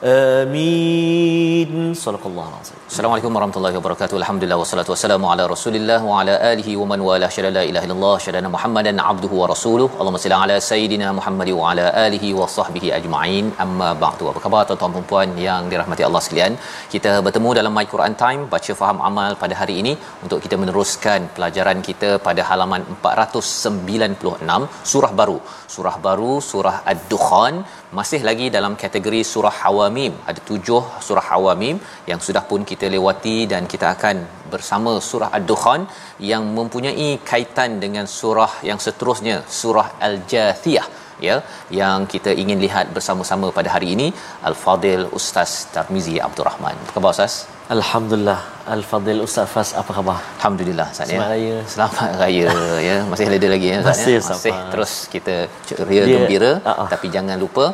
[0.00, 1.70] Amin.
[2.02, 4.14] Sallallahu alaihi Assalamualaikum warahmatullahi wabarakatuh.
[4.20, 8.14] Alhamdulillah wassalatu wassalamu ala Rasulillah wa ala alihi wa man wala syada la ilaha illallah
[8.24, 9.90] syada Muhammadan abduhu wa rasuluhu.
[9.98, 13.46] Allahumma salli ala sayidina Muhammad wa ala alihi wa sahbihi ajma'in.
[13.64, 14.30] Amma ba'du.
[14.32, 16.54] Apa khabar tuan-tuan dan puan yang dirahmati Allah sekalian?
[16.94, 19.94] Kita bertemu dalam My Quran Time baca faham amal pada hari ini
[20.26, 25.38] untuk kita meneruskan pelajaran kita pada halaman 496 surah baru.
[25.76, 27.56] Surah baru surah Ad-Dukhan
[27.96, 30.12] masih lagi dalam kategori surah Hawamim.
[30.30, 31.76] Ada tujuh surah Hawamim
[32.10, 34.16] yang sudah pun kita lewati dan kita akan
[34.52, 35.88] bersama surah Ad-Dukhan
[36.30, 40.88] yang mempunyai kaitan dengan surah yang seterusnya surah Al-Jathiyah
[41.28, 41.36] ya
[41.80, 44.08] yang kita ingin lihat bersama-sama pada hari ini
[44.50, 46.76] Al-Fadil Ustaz Tarmizi Abdul Rahman.
[46.84, 47.34] Apa khabar Ustaz?
[47.76, 48.40] Alhamdulillah
[48.74, 50.18] Al-Fadil Ustaz Fas apa khabar?
[50.38, 51.18] Alhamdulillah Ustaz ya.
[51.18, 51.56] Selamat raya.
[51.74, 52.48] Selamat raya
[52.88, 52.96] ya.
[53.10, 54.22] Masih ada lagi ya Ustaz Masih, ya.
[54.30, 55.34] Masih terus kita
[55.68, 56.88] ceria Dia- gembira ah.
[56.94, 57.66] tapi jangan lupa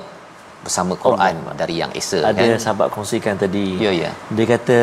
[0.64, 2.60] bersama Quran dari yang Esa Ada kan.
[2.64, 3.66] sahabat kongsikan tadi.
[3.86, 4.10] Ya, ya.
[4.36, 4.78] Dia kata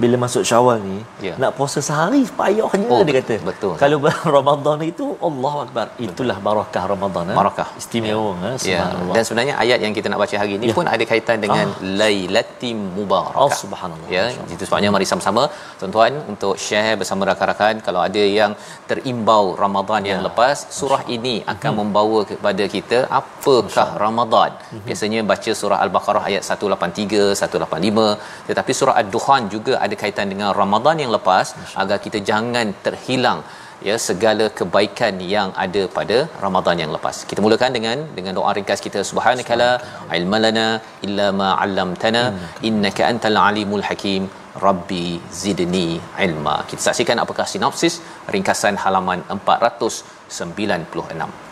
[0.00, 1.34] bila masuk Syawal ni Ya.
[1.36, 3.36] nak puasa sehari payahnya Oh, dia kata.
[3.44, 3.74] betul.
[3.76, 5.86] Kalau bulan Ramadan itu Allahu akbar.
[6.00, 7.36] Itulah barakah Ramadan eh.
[7.36, 7.68] Barakah.
[7.76, 8.56] Istimewa eh.
[8.64, 9.14] Ya, Subhanallah.
[9.16, 10.74] dan sebenarnya ayat yang kita nak baca hari ini Ya.
[10.78, 11.66] pun ada kaitan dengan
[12.00, 13.42] Lailatul Mubarakah.
[13.44, 14.08] Oh, subhanallah.
[14.08, 15.42] Ya, itu sebabnya mari sama-sama
[15.80, 18.52] tuan-tuan untuk share bersama rakan-rakan kalau ada yang
[18.90, 20.26] terimbau Ramadan yang Ya.
[20.28, 24.50] lepas, surah ini akan membawa kepada kita apakah Ramadan.
[24.88, 28.16] Biasanya baca surah Al-Baqarah ayat 183, 185,
[28.48, 31.46] tetapi surah Ad-Dukhan juga ada kaitan dengan Ramadan yang lepas
[31.82, 33.40] agar kita jangan terhilang
[33.88, 37.16] ya segala kebaikan yang ada pada Ramadan yang lepas.
[37.30, 39.70] Kita mulakan dengan dengan doa ringkas kita subhanakala
[40.18, 40.66] ilmalana
[41.06, 42.22] illa ma 'allamtana
[42.70, 44.22] innaka antal alimul hakim
[44.66, 45.06] rabbi
[45.42, 45.88] zidni
[46.26, 46.56] ilma.
[46.72, 47.94] Kita saksikan apakah sinopsis
[48.34, 51.50] ringkasan halaman 496.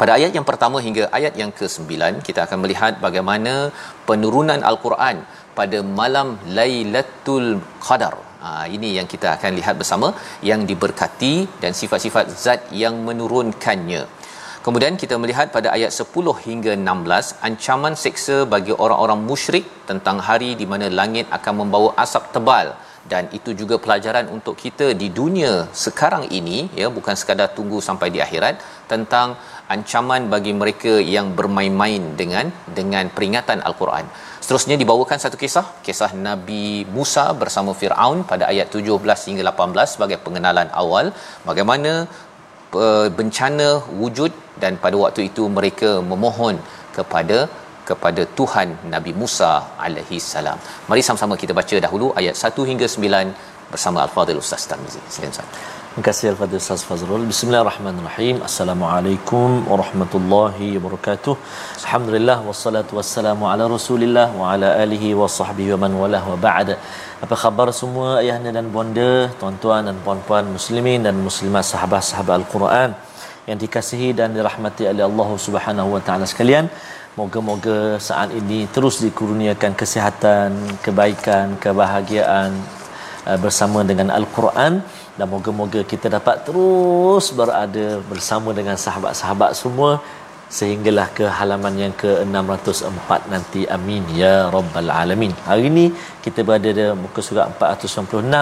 [0.00, 1.92] Pada ayat yang pertama hingga ayat yang ke-9
[2.26, 3.52] kita akan melihat bagaimana
[4.08, 5.16] penurunan al-Quran
[5.58, 6.28] pada malam
[6.58, 7.48] Lailatul
[7.86, 8.14] Qadar.
[8.44, 10.08] Ha, ini yang kita akan lihat bersama
[10.50, 14.02] yang diberkati dan sifat-sifat zat yang menurunkannya.
[14.64, 20.50] Kemudian kita melihat pada ayat 10 hingga 16 ancaman seksa bagi orang-orang musyrik tentang hari
[20.60, 22.68] di mana langit akan membawa asap tebal
[23.12, 25.52] dan itu juga pelajaran untuk kita di dunia
[25.84, 28.60] sekarang ini ya bukan sekadar tunggu sampai di akhirat
[28.92, 29.28] tentang
[29.74, 32.46] ancaman bagi mereka yang bermain-main dengan
[32.78, 34.04] dengan peringatan al-Quran.
[34.42, 36.64] Seterusnya dibawakan satu kisah, kisah Nabi
[36.96, 41.06] Musa bersama Firaun pada ayat 17 hingga 18 sebagai pengenalan awal
[41.48, 41.92] bagaimana
[42.82, 43.68] uh, bencana
[44.02, 46.56] wujud dan pada waktu itu mereka memohon
[46.96, 47.38] kepada
[47.88, 49.52] kepada Tuhan Nabi Musa
[49.86, 50.58] alaihi salam.
[50.90, 55.02] Mari sama-sama kita baca dahulu ayat 1 hingga 9 bersama Al-Fadhil Ustaz Tarmizi.
[55.12, 55.79] Silakan Ustaz.
[55.90, 57.22] Terima kasih Al-Fadhil Ustaz Fazrul.
[57.30, 58.36] Bismillahirrahmanirrahim.
[58.48, 61.34] Assalamualaikum warahmatullahi wabarakatuh.
[61.82, 66.78] Alhamdulillah wassalatu wassalamu ala Rasulillah wa ala alihi wa sahbihi wa man walah wa ba'd.
[67.24, 72.94] Apa khabar semua ayahanda dan bonda, tuan-tuan dan puan-puan muslimin dan muslimat sahabat-sahabat Al-Quran
[73.50, 76.70] yang dikasihi dan dirahmati oleh Allah Subhanahu wa taala sekalian.
[77.18, 80.54] Moga-moga saat ini terus dikurniakan kesihatan,
[80.86, 82.54] kebaikan, kebahagiaan
[83.26, 84.86] uh, bersama dengan Al-Quran
[85.20, 89.90] dan moga-moga kita dapat terus berada bersama dengan sahabat-sahabat semua
[90.58, 95.32] sehinggalah ke halaman yang ke-604 nanti amin ya rabbal alamin.
[95.48, 95.84] Hari ini
[96.24, 98.32] kita berada di muka surat 496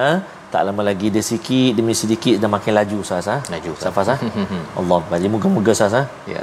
[0.00, 0.10] ha?
[0.52, 3.38] tak lama lagi dia sikit demi sedikit dah makin laju Ustaz ha?
[3.54, 3.94] Laju, Ustaz.
[3.94, 4.16] Safas ha?
[4.80, 6.02] Allah bagi moga-moga Ustaz ha?
[6.34, 6.42] Ya.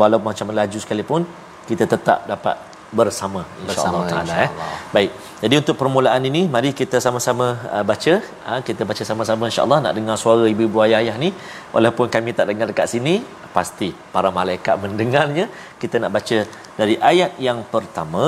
[0.00, 1.28] Walaupun macam melaju sekalipun
[1.68, 2.56] kita tetap dapat
[2.98, 4.50] bersama insyaallah Bersama, taala eh.
[4.94, 5.10] Baik.
[5.42, 7.46] Jadi untuk permulaan ini mari kita sama-sama
[7.76, 8.14] uh, baca
[8.46, 11.30] ha, kita baca sama-sama insya-Allah nak dengar suara ibu-ibu ayah-ayah ni
[11.74, 13.14] walaupun kami tak dengar dekat sini
[13.56, 15.46] pasti para malaikat mendengarnya
[15.82, 16.38] kita nak baca
[16.80, 18.24] dari ayat yang pertama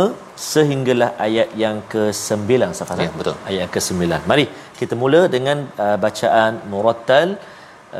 [0.52, 2.96] sehinggalah ayat yang ke-9 Safar.
[3.06, 3.36] Ya, betul.
[3.48, 4.02] Ayat yang ke-9.
[4.32, 4.46] Mari
[4.80, 7.28] kita mula dengan uh, bacaan murattal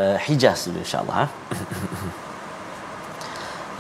[0.01, 1.27] uh, Hijaz dulu insya-Allah ha.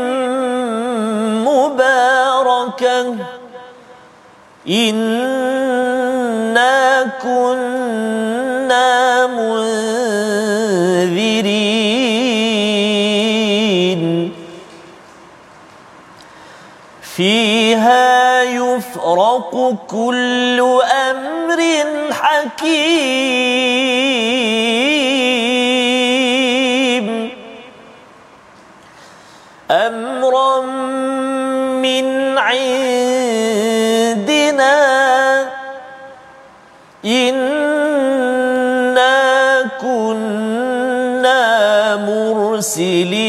[1.45, 3.17] مباركة.
[4.69, 5.06] إنا
[19.37, 20.61] يفرق كل
[21.11, 21.61] أمر
[22.13, 22.77] حكيم.
[29.71, 30.61] أمرا
[31.83, 33.17] من عندنا.
[37.05, 37.63] إنا
[39.81, 41.37] كنا
[41.97, 43.26] مرسلين.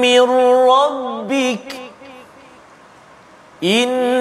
[0.00, 0.20] من
[0.70, 1.72] ربك
[3.62, 4.19] إنه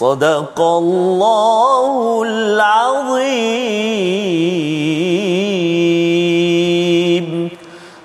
[0.00, 3.66] صدق الله العظيم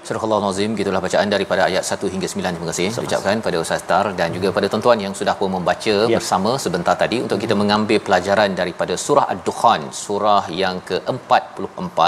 [0.06, 3.82] Surah Allah Nazim gitulah bacaan daripada ayat 1 hingga 9 terima kasih ucapkan pada Ustaz
[3.90, 6.18] Tar dan juga pada tuan-tuan yang sudah pun membaca Ya.
[6.18, 11.98] bersama sebentar tadi untuk kita mengambil pelajaran daripada surah Ad-Dukhan surah yang ke-44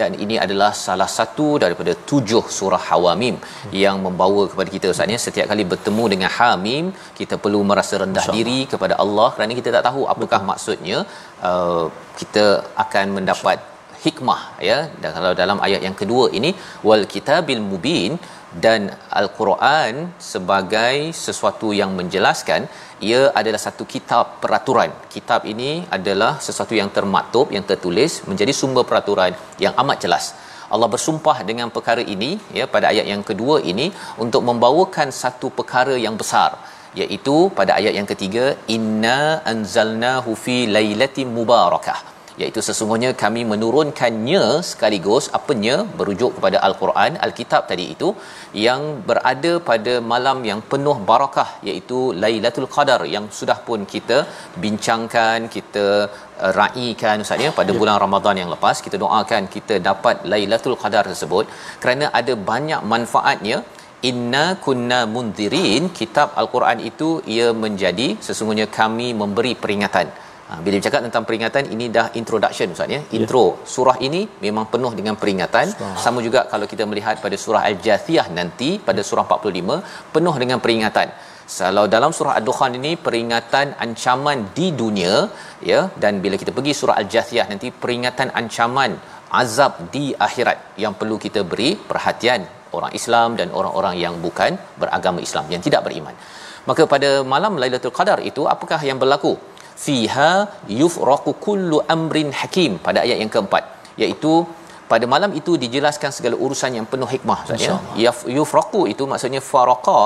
[0.00, 3.36] dan ini adalah salah satu daripada tujuh surah Hawamim
[3.84, 5.20] yang membawa kepada kita Ustaz ya.
[5.26, 6.86] Setiap kali bertemu dengan Hamim
[7.20, 10.98] kita perlu merasa rendah diri kepada Allah kerana kita tak tahu apakah maksudnya
[11.50, 11.84] uh,
[12.22, 12.46] kita
[12.86, 13.58] akan mendapat
[14.04, 16.50] hikmah ya dan kalau dalam ayat yang kedua ini
[16.88, 18.12] wal kitabil mubin
[18.64, 18.80] dan
[19.20, 19.94] al-Quran
[20.32, 20.96] sebagai
[21.26, 22.62] sesuatu yang menjelaskan
[23.08, 24.90] ia adalah satu kitab peraturan.
[25.14, 29.32] Kitab ini adalah sesuatu yang termaktub, yang tertulis menjadi sumber peraturan
[29.64, 30.26] yang amat jelas.
[30.74, 33.86] Allah bersumpah dengan perkara ini ya pada ayat yang kedua ini
[34.24, 36.50] untuk membawakan satu perkara yang besar
[37.02, 38.44] iaitu pada ayat yang ketiga
[38.76, 39.20] inna
[39.52, 47.84] anzalnahu fi lailatin mubarakah iaitu sesungguhnya kami menurunkannya sekaligus apanya berujuk kepada al-Quran al-kitab tadi
[47.94, 48.08] itu
[48.66, 54.18] yang berada pada malam yang penuh barakah iaitu Lailatul Qadar yang sudah pun kita
[54.64, 55.86] bincangkan kita
[56.44, 57.78] uh, raikan ustaz ya pada ya.
[57.80, 61.46] bulan Ramadan yang lepas kita doakan kita dapat Lailatul Qadar tersebut
[61.84, 63.58] kerana ada banyak manfaatnya
[64.10, 70.08] inna kunna mundirin kitab al-Quran itu ia menjadi sesungguhnya kami memberi peringatan
[70.48, 73.00] Ha, bila bercakap tentang peringatan ini dah introduction ustaz ya.
[73.18, 73.52] Intro yeah.
[73.74, 75.66] surah ini memang penuh dengan peringatan.
[75.72, 76.00] Surah.
[76.04, 81.08] Sama juga kalau kita melihat pada surah Al-Jathiyah nanti pada surah 45 penuh dengan peringatan.
[81.44, 85.14] Kalau dalam surah Ad-Dukhan ini peringatan ancaman di dunia
[85.70, 88.92] ya dan bila kita pergi surah Al-Jathiyah nanti peringatan ancaman
[89.42, 92.42] azab di akhirat yang perlu kita beri perhatian
[92.76, 96.14] orang Islam dan orang-orang yang bukan beragama Islam yang tidak beriman.
[96.68, 99.32] Maka pada malam Lailatul Qadar itu apakah yang berlaku?
[99.86, 100.32] Fiha
[100.82, 102.74] yufraqu kullu amrin hakim.
[102.86, 103.64] Pada ayat yang keempat
[104.02, 104.34] iaitu
[104.92, 110.00] pada malam itu dijelaskan segala urusan yang penuh hikmah maksudnya yufraqu itu maksudnya faraqa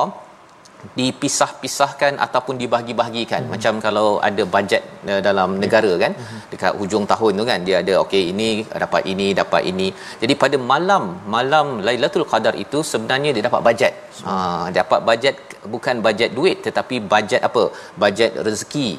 [0.98, 3.50] dipisah-pisahkan ataupun dibahagi-bahagikan hmm.
[3.52, 6.40] macam kalau ada bajet uh, dalam negara kan hmm.
[6.52, 8.48] dekat hujung tahun tu kan dia ada okey ini
[8.84, 9.88] dapat ini dapat ini.
[10.22, 11.04] Jadi pada malam
[11.36, 13.92] malam Lailatul Qadar itu sebenarnya dia dapat bajet
[14.26, 14.34] ha
[14.78, 15.36] dapat bajet
[15.74, 17.64] bukan bajet duit tetapi bajet apa?
[18.04, 18.90] Bajet rezeki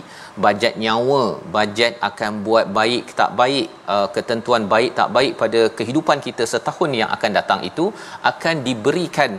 [0.46, 1.24] bajet nyawa
[1.56, 6.92] bajet akan buat baik tak baik uh, ketentuan baik tak baik pada kehidupan kita setahun
[7.02, 7.88] yang akan datang itu
[8.32, 9.32] akan diberikan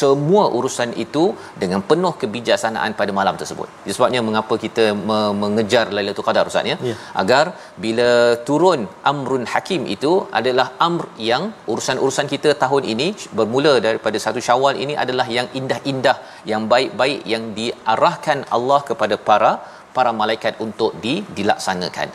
[0.00, 1.24] semua urusan itu
[1.62, 3.68] dengan penuh kebijaksanaan pada malam tersebut.
[3.96, 6.76] Sebabnya mengapa kita me- mengejar Lailatul Qadar Ustaz ya.
[6.88, 6.98] Yeah.
[7.22, 7.44] Agar
[7.84, 8.10] bila
[8.48, 14.76] turun amrun hakim itu adalah amr yang urusan-urusan kita tahun ini bermula daripada satu Syawal
[14.84, 16.16] ini adalah yang indah-indah,
[16.52, 19.52] yang baik-baik yang diarahkan Allah kepada para
[19.98, 22.08] para malaikat untuk di, dilaksanakan.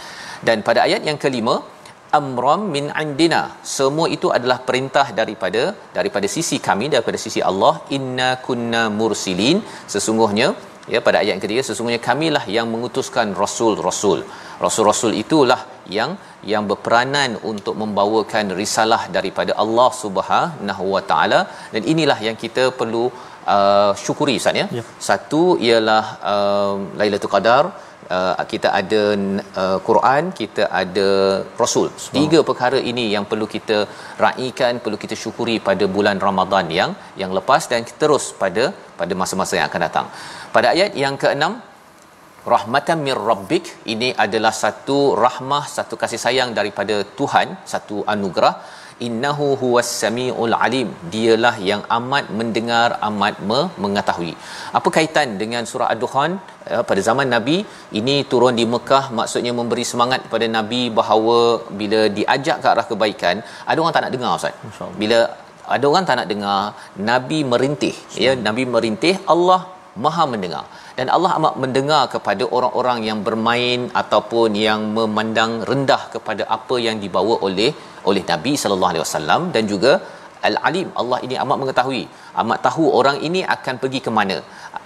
[0.48, 1.56] Dan pada ayat yang kelima
[2.20, 3.42] amram min indina.
[3.78, 5.64] Semua itu adalah perintah daripada
[5.98, 7.74] daripada sisi kami daripada sisi Allah.
[7.98, 9.60] Inna kunna mursilin.
[9.94, 10.48] Sesungguhnya
[10.94, 14.22] ya pada ayat yang ketiga sesungguhnya kamilah yang mengutuskan rasul-rasul.
[14.66, 15.62] Rasul-rasul itulah
[15.98, 16.12] yang
[16.52, 21.40] yang berperanan untuk membawakan risalah daripada Allah Subhanahu wa taala.
[21.74, 23.06] Dan inilah yang kita perlu
[23.56, 24.68] uh, syukuri Ustaz ya.
[24.80, 24.84] ya.
[25.10, 26.04] Satu ialah
[26.34, 27.64] uh, Lailatul Qadar
[28.18, 29.02] uh, kita ada
[29.64, 31.08] uh, Quran, kita ada
[31.62, 31.88] Rasul.
[32.18, 33.78] Tiga perkara ini yang perlu kita
[34.26, 36.94] raikan, perlu kita syukuri pada bulan Ramadan yang
[37.24, 38.66] yang lepas dan terus pada
[39.02, 40.08] pada masa-masa yang akan datang.
[40.56, 41.54] Pada ayat yang keenam
[42.54, 48.54] rahmatan mir rabbik ini adalah satu rahmah satu kasih sayang daripada Tuhan satu anugerah
[49.08, 50.90] innahu huwas samiul alim.
[51.14, 54.34] Dialah yang amat mendengar amat me- mengetahui.
[54.80, 56.34] Apa kaitan dengan surah ad-dukhan?
[56.72, 57.58] Uh, pada zaman nabi
[58.00, 61.38] ini turun di Mekah maksudnya memberi semangat kepada nabi bahawa
[61.82, 63.36] bila diajak ke arah kebaikan
[63.70, 64.54] ada orang tak nak dengar ustaz.
[65.02, 65.20] Bila
[65.76, 66.60] ada orang tak nak dengar
[67.12, 67.96] nabi merintih.
[68.26, 69.62] Ya nabi merintih Allah
[70.06, 70.66] maha mendengar
[70.98, 76.98] dan Allah amat mendengar kepada orang-orang yang bermain ataupun yang memandang rendah kepada apa yang
[77.04, 77.72] dibawa oleh
[78.10, 79.94] oleh Nabi sallallahu alaihi wasallam dan juga
[80.50, 80.88] al-alim.
[81.02, 82.04] Allah ini amat mengetahui
[82.42, 84.38] amat tahu orang ini akan pergi ke mana.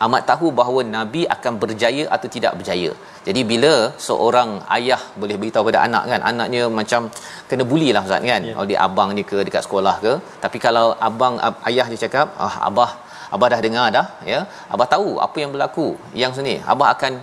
[0.06, 2.92] Amat tahu bahawa nabi akan berjaya atau tidak berjaya.
[3.28, 3.74] Jadi bila
[4.08, 7.02] seorang ayah boleh beritahu pada anak kan anaknya macam
[7.50, 8.42] kena buli lah ustaz kan.
[8.50, 8.60] Yeah.
[8.64, 10.14] oleh abang ni ke dekat sekolah ke.
[10.44, 11.36] Tapi kalau abang
[11.72, 12.92] ayah dia cakap ah abah
[13.36, 14.40] abah dah dengar dah ya.
[14.74, 15.88] Abah tahu apa yang berlaku.
[16.24, 17.14] Yang sini abah akan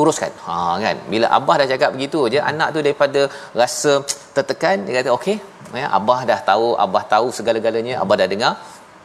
[0.00, 0.32] uruskan.
[0.46, 0.96] Ha kan?
[1.12, 3.22] Bila abah dah cakap begitu je anak tu daripada
[3.60, 3.92] rasa
[4.36, 5.36] tertekan dia kata okey
[5.80, 8.52] ya abah dah tahu abah tahu segala-galanya abah dah dengar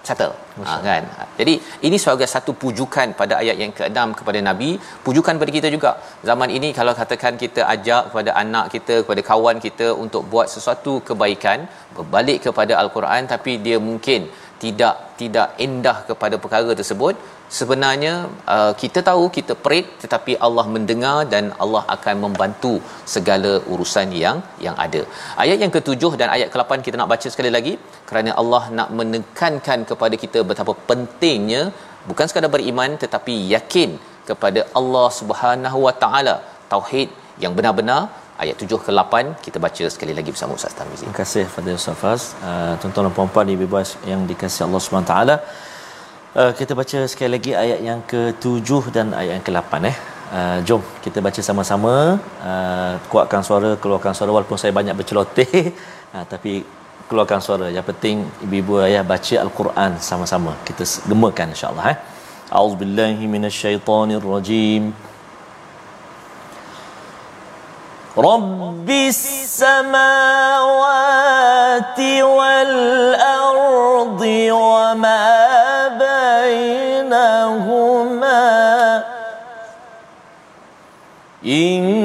[0.08, 0.34] settle.
[0.68, 1.04] Ha, kan?
[1.40, 1.54] Jadi
[1.88, 4.70] ini sebagai satu pujukan pada ayat yang ke-6 kepada nabi.
[5.08, 5.92] Pujukan pada kita juga.
[6.30, 10.94] Zaman ini kalau katakan kita ajak kepada anak kita kepada kawan kita untuk buat sesuatu
[11.10, 11.66] kebaikan
[11.98, 14.22] berbalik kepada al-Quran tapi dia mungkin
[14.64, 17.16] tidak tidak indah kepada perkara tersebut.
[17.58, 18.14] Sebenarnya
[18.54, 22.74] uh, kita tahu kita perit tetapi Allah mendengar dan Allah akan membantu
[23.14, 25.02] segala urusan yang yang ada.
[25.44, 27.74] Ayat yang ketujuh dan ayat ke-8 kita nak baca sekali lagi.
[28.10, 31.64] Kerana Allah nak menekankan kepada kita betapa pentingnya
[32.10, 33.92] bukan sekadar beriman tetapi yakin
[34.30, 36.36] kepada Allah Subhanahu Wa Taala
[36.74, 37.10] tauhid
[37.44, 38.02] yang benar-benar
[38.44, 41.04] ayat 7 ke 8 kita baca sekali lagi bersama Ustaz Tarmizi.
[41.04, 42.22] Terima kasih Fadil Safas.
[42.48, 45.36] Uh, tuan-tuan dan puan-puan ibu bapa yang dikasihi Allah Subhanahu taala.
[46.40, 49.98] Uh, kita baca sekali lagi ayat yang ke-7 dan ayat yang ke-8 eh.
[50.38, 52.18] Uh, jom kita baca sama-sama
[52.52, 55.70] uh, kuatkan suara keluarkan suara walaupun saya banyak berceloteh
[56.16, 56.66] uh, tapi
[57.10, 61.98] keluarkan suara yang penting ibu-ibu ayah baca al-Quran sama-sama kita gemakan insya-Allah eh
[62.60, 64.84] auzubillahi minasyaitonirrajim
[68.18, 69.90] رب السماوات
[72.22, 76.96] والأرض وما بينهما.
[81.46, 82.05] إن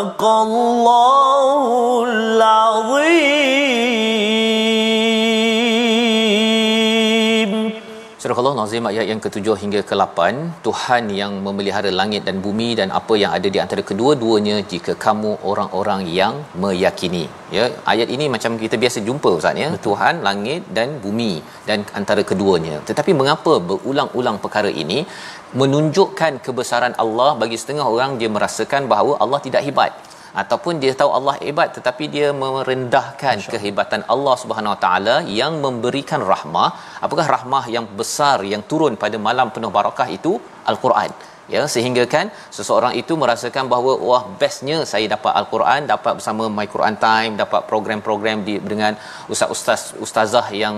[0.00, 2.99] صدق الله العظيم
[8.71, 10.19] Nazim ayat yang ke-7 hingga ke-8
[10.65, 15.31] Tuhan yang memelihara langit dan bumi dan apa yang ada di antara kedua-duanya jika kamu
[15.51, 17.23] orang-orang yang meyakini.
[17.55, 19.69] Ya ayat ini macam kita biasa jumpa ustaz ya.
[19.87, 21.33] Tuhan langit dan bumi
[21.67, 22.77] dan antara keduanya.
[22.91, 24.99] Tetapi mengapa berulang-ulang perkara ini?
[25.63, 29.91] Menunjukkan kebesaran Allah bagi setengah orang dia merasakan bahawa Allah tidak hebat
[30.41, 36.23] ataupun dia tahu Allah hebat tetapi dia merendahkan kehebatan Allah Subhanahu Wa Taala yang memberikan
[36.33, 36.69] rahmah.
[37.05, 40.33] Apakah rahmah yang besar yang turun pada malam penuh barakah itu?
[40.71, 41.11] al-Quran.
[41.53, 42.25] Ya sehingga kan
[42.57, 47.61] seseorang itu merasakan bahawa wah bestnya saya dapat al-Quran dapat bersama my Quran time dapat
[47.71, 48.93] program-program di dengan
[49.33, 50.75] ustaz-ustaz ustazah yang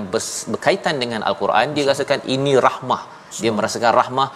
[0.53, 3.01] berkaitan dengan al-Quran dia rasakan ini rahmah.
[3.43, 4.27] Dia merasakan rahmah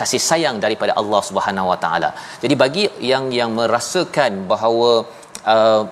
[0.00, 2.10] kasih sayang daripada Allah Subhanahu Wa Taala.
[2.42, 4.90] Jadi bagi yang yang merasakan bahawa
[5.54, 5.82] uh,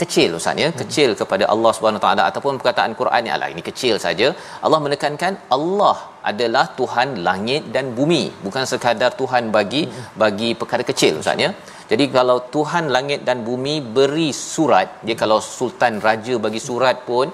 [0.00, 0.78] kecil ustaz ya, hmm.
[0.82, 4.28] kecil kepada Allah Subhanahu Wa Taala ataupun perkataan Quran ni alah ini kecil saja.
[4.66, 5.96] Allah menekankan Allah
[6.30, 10.06] adalah Tuhan langit dan bumi, bukan sekadar Tuhan bagi hmm.
[10.22, 11.50] bagi perkara kecil ustaz ya.
[11.90, 17.28] Jadi kalau Tuhan langit dan bumi beri surat, dia kalau sultan raja bagi surat pun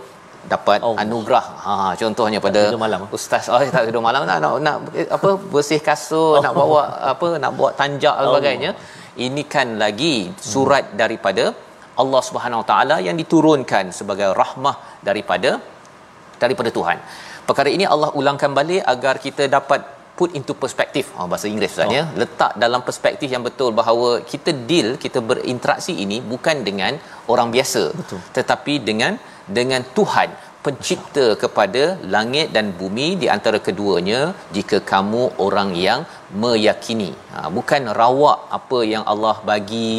[0.52, 0.94] dapat oh.
[1.02, 1.46] anugerah.
[1.64, 3.02] Ha contohnya pada malam.
[3.18, 4.76] ustaz oh tak tidur malam nak, nak nak
[5.16, 6.42] apa bersih kasut, oh.
[6.46, 6.80] nak bawa
[7.12, 8.32] apa nak buat tanjak dan oh.
[8.32, 8.72] sebagainya.
[9.26, 10.16] Ini kan lagi
[10.52, 10.96] surat hmm.
[11.02, 11.44] daripada
[12.02, 14.76] Allah Subhanahu Wa Taala yang diturunkan sebagai rahmah
[15.08, 15.50] daripada
[16.42, 16.98] daripada Tuhan.
[17.48, 19.80] Perkara ini Allah ulangkan balik agar kita dapat
[20.18, 22.02] put into perspective oh, bahasa Inggeris Ustaz ya.
[22.02, 22.08] oh.
[22.22, 26.92] letak dalam perspektif yang betul bahawa kita deal kita berinteraksi ini bukan dengan
[27.32, 28.20] orang biasa betul.
[28.38, 29.14] tetapi dengan
[29.58, 30.30] dengan Tuhan
[30.64, 31.82] pencipta kepada
[32.14, 34.20] langit dan bumi di antara keduanya
[34.56, 36.00] jika kamu orang yang
[36.42, 37.10] meyakini.
[37.32, 39.90] Ha, bukan rawak apa yang Allah bagi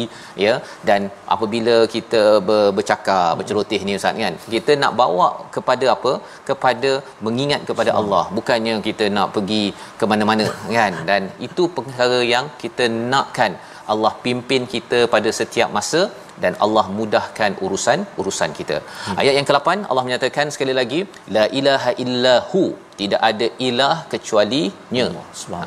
[0.44, 0.54] ya.
[0.88, 1.00] Dan
[1.34, 6.12] apabila kita ber, bercakap berceloteh ni ustaz kan kita nak bawa kepada apa?
[6.50, 6.90] Kepada
[7.26, 8.24] mengingat kepada Allah.
[8.38, 9.64] Bukannya kita nak pergi
[10.00, 10.92] ke mana-mana kan.
[11.10, 13.54] Dan itu perkara yang kita nakkan.
[13.92, 16.00] Allah pimpin kita pada setiap masa
[16.42, 18.78] dan Allah mudahkan urusan urusan kita.
[18.86, 19.20] Hmm.
[19.20, 21.00] Ayat yang ke-8 Allah menyatakan sekali lagi
[21.36, 22.64] la ilaha illahu
[23.00, 24.62] tidak ada ilah kecuali
[24.96, 25.06] nya.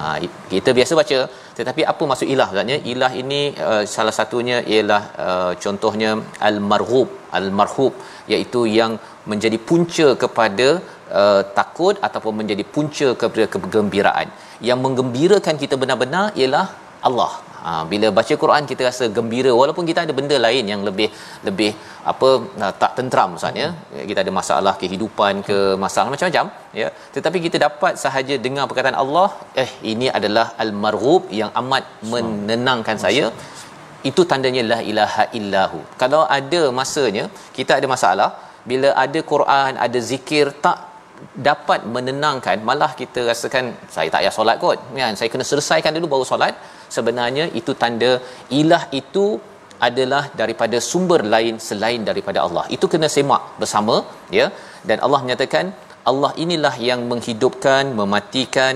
[0.03, 0.12] Ha,
[0.53, 1.19] kita biasa baca
[1.60, 6.12] tetapi apa maksud ilah maksudnya ilah ini uh, salah satunya ialah uh, contohnya
[6.49, 7.93] al-marhub al-marhub
[8.34, 8.93] iaitu yang
[9.32, 10.67] menjadi punca kepada
[11.21, 14.29] uh, takut ataupun menjadi punca kepada kegembiraan.
[14.69, 16.65] Yang menggembirakan kita benar-benar ialah
[17.10, 17.32] Allah.
[17.65, 19.52] Ha, bila baca Quran kita rasa gembira.
[19.62, 21.10] Walaupun kita ada benda lain yang lebih
[21.48, 21.72] lebih
[22.12, 22.30] apa
[22.82, 24.06] tak tentram misalnya hmm.
[24.10, 26.45] kita ada masalah kehidupan ke masalah macam-macam
[26.82, 26.89] ya.
[27.15, 29.28] Tetapi kita dapat sahaja dengar perkataan Allah
[29.63, 33.26] eh ini adalah al-marghub yang amat menenangkan saya.
[34.10, 35.80] Itu tandanya la ilaha illahu.
[36.04, 37.26] Kalau ada masanya
[37.58, 38.30] kita ada masalah
[38.72, 40.78] bila ada Quran ada zikir tak
[41.48, 44.80] dapat menenangkan malah kita rasakan saya tak payah solat kot.
[45.00, 45.15] Kan?
[45.19, 46.54] Saya kena selesaikan dulu baru solat
[46.95, 48.12] sebenarnya itu tanda
[48.62, 49.25] ilah itu
[49.88, 52.65] adalah daripada sumber lain selain daripada Allah.
[52.75, 53.95] Itu kena semak bersama
[54.39, 54.47] ya.
[54.89, 55.65] Dan Allah menyatakan
[56.10, 58.75] Allah inilah yang menghidupkan, mematikan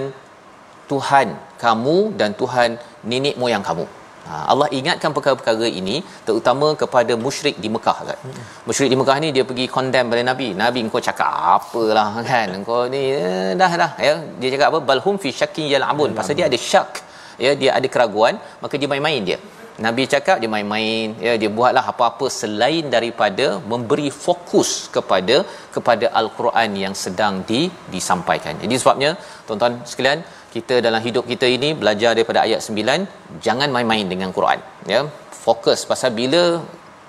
[0.92, 1.28] Tuhan
[1.64, 2.72] kamu dan Tuhan
[3.12, 3.86] nenek moyang kamu.
[4.28, 5.96] Ha, Allah ingatkan perkara-perkara ini
[6.28, 8.20] terutama kepada musyrik di Mekah kan.
[8.68, 10.48] Musyrik di Mekah ni dia pergi condemn pada Nabi.
[10.64, 12.48] Nabi engkau cakap apalah kan.
[12.60, 14.14] Engkau ni eh, dah dah ya.
[14.40, 14.80] Dia cakap apa?
[14.92, 16.16] Balhum fi syakkin yal'abun.
[16.20, 17.04] Pasal dia ada syak
[17.46, 19.40] ya dia ada keraguan maka dia main-main dia.
[19.86, 25.38] Nabi cakap dia main-main ya dia buatlah apa-apa selain daripada memberi fokus kepada
[25.76, 27.62] kepada al-Quran yang sedang di
[27.96, 28.54] disampaikan.
[28.64, 29.12] Jadi sebabnya
[29.48, 30.22] tuan-tuan sekalian
[30.56, 34.62] kita dalam hidup kita ini belajar daripada ayat 9 jangan main-main dengan Quran
[34.94, 35.02] ya.
[35.46, 36.44] Fokus pasal bila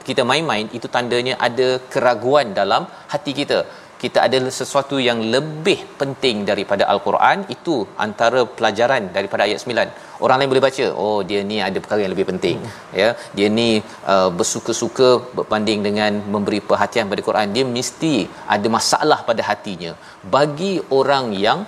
[0.08, 2.82] kita main-main itu tandanya ada keraguan dalam
[3.12, 3.58] hati kita
[4.04, 10.36] kita ada sesuatu yang lebih penting daripada al-Quran itu antara pelajaran daripada ayat 9 orang
[10.38, 12.56] lain boleh baca oh dia ni ada perkara yang lebih penting.
[12.64, 12.74] Hmm.
[13.00, 13.68] ya dia ni
[14.12, 17.54] uh, bersuka-suka berbanding dengan memberi perhatian pada Quran.
[17.56, 18.14] Dia mesti
[18.56, 19.92] ada masalah pada hatinya.
[20.36, 21.60] Bagi orang yang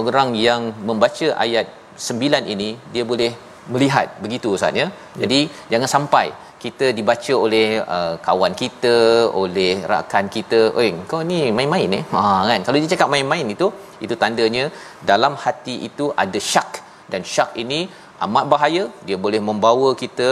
[0.00, 1.66] orang yang membaca ayat
[2.10, 3.32] 9 ini dia boleh
[3.74, 4.88] melihat begitu ustaz ya.
[5.22, 5.40] Jadi
[5.72, 6.26] jangan sampai
[6.64, 8.96] kita dibaca oleh uh, kawan kita
[9.42, 10.60] oleh rakan kita.
[10.80, 12.02] Oi kau ni main-main eh?
[12.14, 12.60] Ha kan?
[12.66, 13.66] Kalau dia cakap main-main itu
[14.06, 14.64] itu tandanya
[15.12, 16.70] dalam hati itu ada syak.
[17.12, 17.80] Dan syak ini
[18.26, 18.84] amat bahaya.
[19.08, 20.28] Dia boleh membawa kita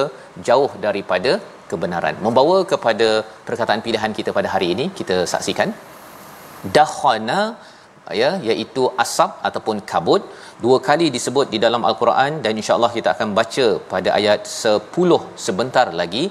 [0.49, 1.33] jauh daripada
[1.71, 2.16] kebenaran.
[2.27, 3.09] Membawa kepada
[3.49, 5.71] perkataan pilihan kita pada hari ini kita saksikan.
[6.79, 7.40] Dakhana
[8.23, 10.23] ya iaitu asap ataupun kabut.
[10.65, 15.87] Dua kali disebut di dalam al-Quran dan insya-Allah kita akan baca pada ayat 10 sebentar
[16.01, 16.25] lagi.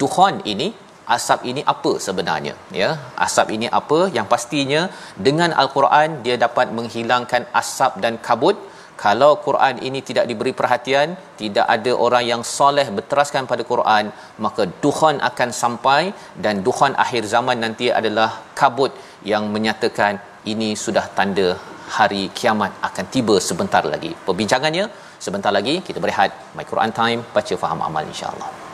[0.00, 0.68] Duhan ini
[1.16, 2.54] asap ini apa sebenarnya?
[2.80, 2.90] Ya
[3.26, 4.00] asap ini apa?
[4.16, 4.82] Yang pastinya
[5.28, 8.58] dengan al-Quran dia dapat menghilangkan asap dan kabut.
[9.02, 14.04] Kalau Quran ini tidak diberi perhatian tidak ada orang yang soleh berteraskan pada Quran
[14.44, 16.02] maka duhan akan sampai
[16.44, 18.28] dan duhan akhir zaman nanti adalah
[18.60, 18.92] kabut
[19.30, 21.54] yang menyatakan ini sudah tanda
[21.96, 24.10] hari kiamat akan tiba sebentar lagi.
[24.26, 28.71] Perbincangannya sebentar lagi kita berehat My Quran Time baca faham amal insya-Allah.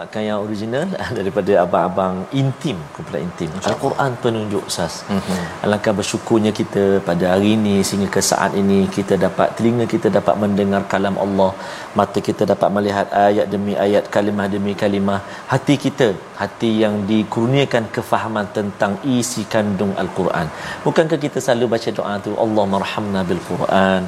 [0.00, 0.86] Pakaian yang original
[1.18, 3.50] daripada abang-abang intim kumpulan intim.
[3.70, 4.94] Al-Quran penunjuk sas.
[5.14, 5.40] Mm-hmm.
[5.64, 10.34] alangkah bersyukurnya kita pada hari ini sehingga ke saat ini kita dapat telinga kita dapat
[10.42, 11.50] mendengar kalam Allah.
[11.98, 15.20] Mata kita dapat melihat ayat demi ayat kalimah demi kalimah.
[15.52, 16.08] Hati kita
[16.42, 20.48] hati yang dikurniakan kefahaman tentang isi kandung Al-Quran.
[20.86, 22.32] Bukankah kita selalu baca doa tu?
[22.44, 24.02] Allah marhamna bil Quran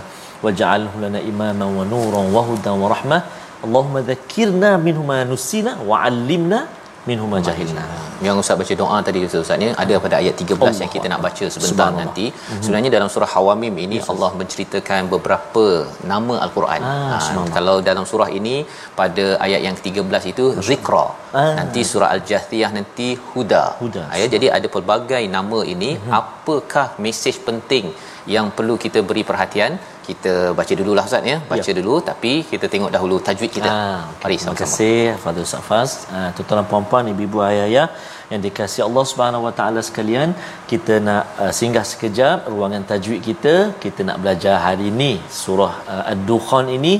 [0.44, 3.20] waj'alhu lana imaman wa nuran wa hudan wa rahmah
[3.66, 6.60] Allahumma dzakirna minhu ma nusina wa 'allimna
[7.08, 7.84] minhu ma jahilna.
[8.26, 10.72] Yang Ustaz baca doa tadi Ustaz ni ada pada ayat 13 Allah.
[10.82, 12.26] yang kita nak baca sebentar nanti.
[12.30, 12.62] Mm-hmm.
[12.64, 14.10] Sebenarnya dalam surah Hawamim ini yes.
[14.12, 15.64] Allah menceritakan beberapa
[16.12, 16.80] nama al-Quran.
[16.90, 18.54] Ah, ha, kalau dalam surah ini
[19.00, 21.04] pada ayat yang 13 itu zikra.
[21.40, 21.52] Ah.
[21.58, 23.64] Nanti surah al-Jathiyah nanti huda.
[23.82, 24.04] huda.
[24.22, 26.18] Ya, jadi ada pelbagai nama ini mm-hmm.
[26.22, 27.86] apakah mesej penting
[28.34, 29.74] yang perlu kita beri perhatian
[30.08, 31.36] kita baca dululah Ustaz ya.
[31.50, 31.74] Baca ya.
[31.78, 33.70] dulu tapi kita tengok dahulu tajwid kita.
[33.70, 33.78] Ha,
[34.10, 34.22] okay.
[34.22, 37.86] mari terima kasih Fadil Safas uh, tuan-tuan puan-puan ibu-ibu ayah-ayah
[38.32, 40.30] yang dikasihi Allah Subhanahu Wa Taala sekalian
[40.70, 43.54] kita nak uh, singgah sekejap ruangan tajwid kita.
[43.84, 46.94] Kita nak belajar hari ini surah uh, ad-dukhan ini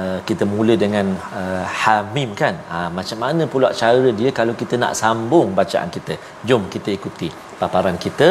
[0.00, 1.06] Uh, kita mula dengan
[1.40, 6.14] uh, hamim kan ha, macam mana pula cara dia kalau kita nak sambung bacaan kita
[6.48, 7.28] jom kita ikuti
[7.62, 8.28] paparan kita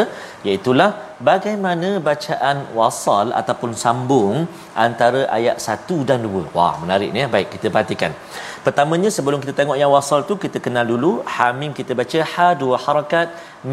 [0.47, 0.73] iaitu
[1.29, 4.35] bagaimana bacaan wasal ataupun sambung
[4.85, 6.51] antara ayat 1 dan 2.
[6.57, 7.23] Wah, menarik ni.
[7.35, 8.11] Baik, kita perhatikan.
[8.65, 12.75] Pertamanya sebelum kita tengok yang wasal tu kita kenal dulu hamim kita baca ha dua
[12.85, 13.27] harakat,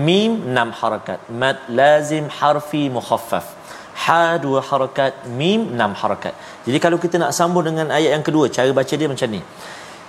[0.07, 1.18] mim enam harakat.
[1.42, 3.58] Mad lazim harfi mukhaffaf
[4.04, 6.34] ha dua harakat mim enam harakat.
[6.66, 9.40] Jadi kalau kita nak sambung dengan ayat yang kedua cara baca dia macam ni.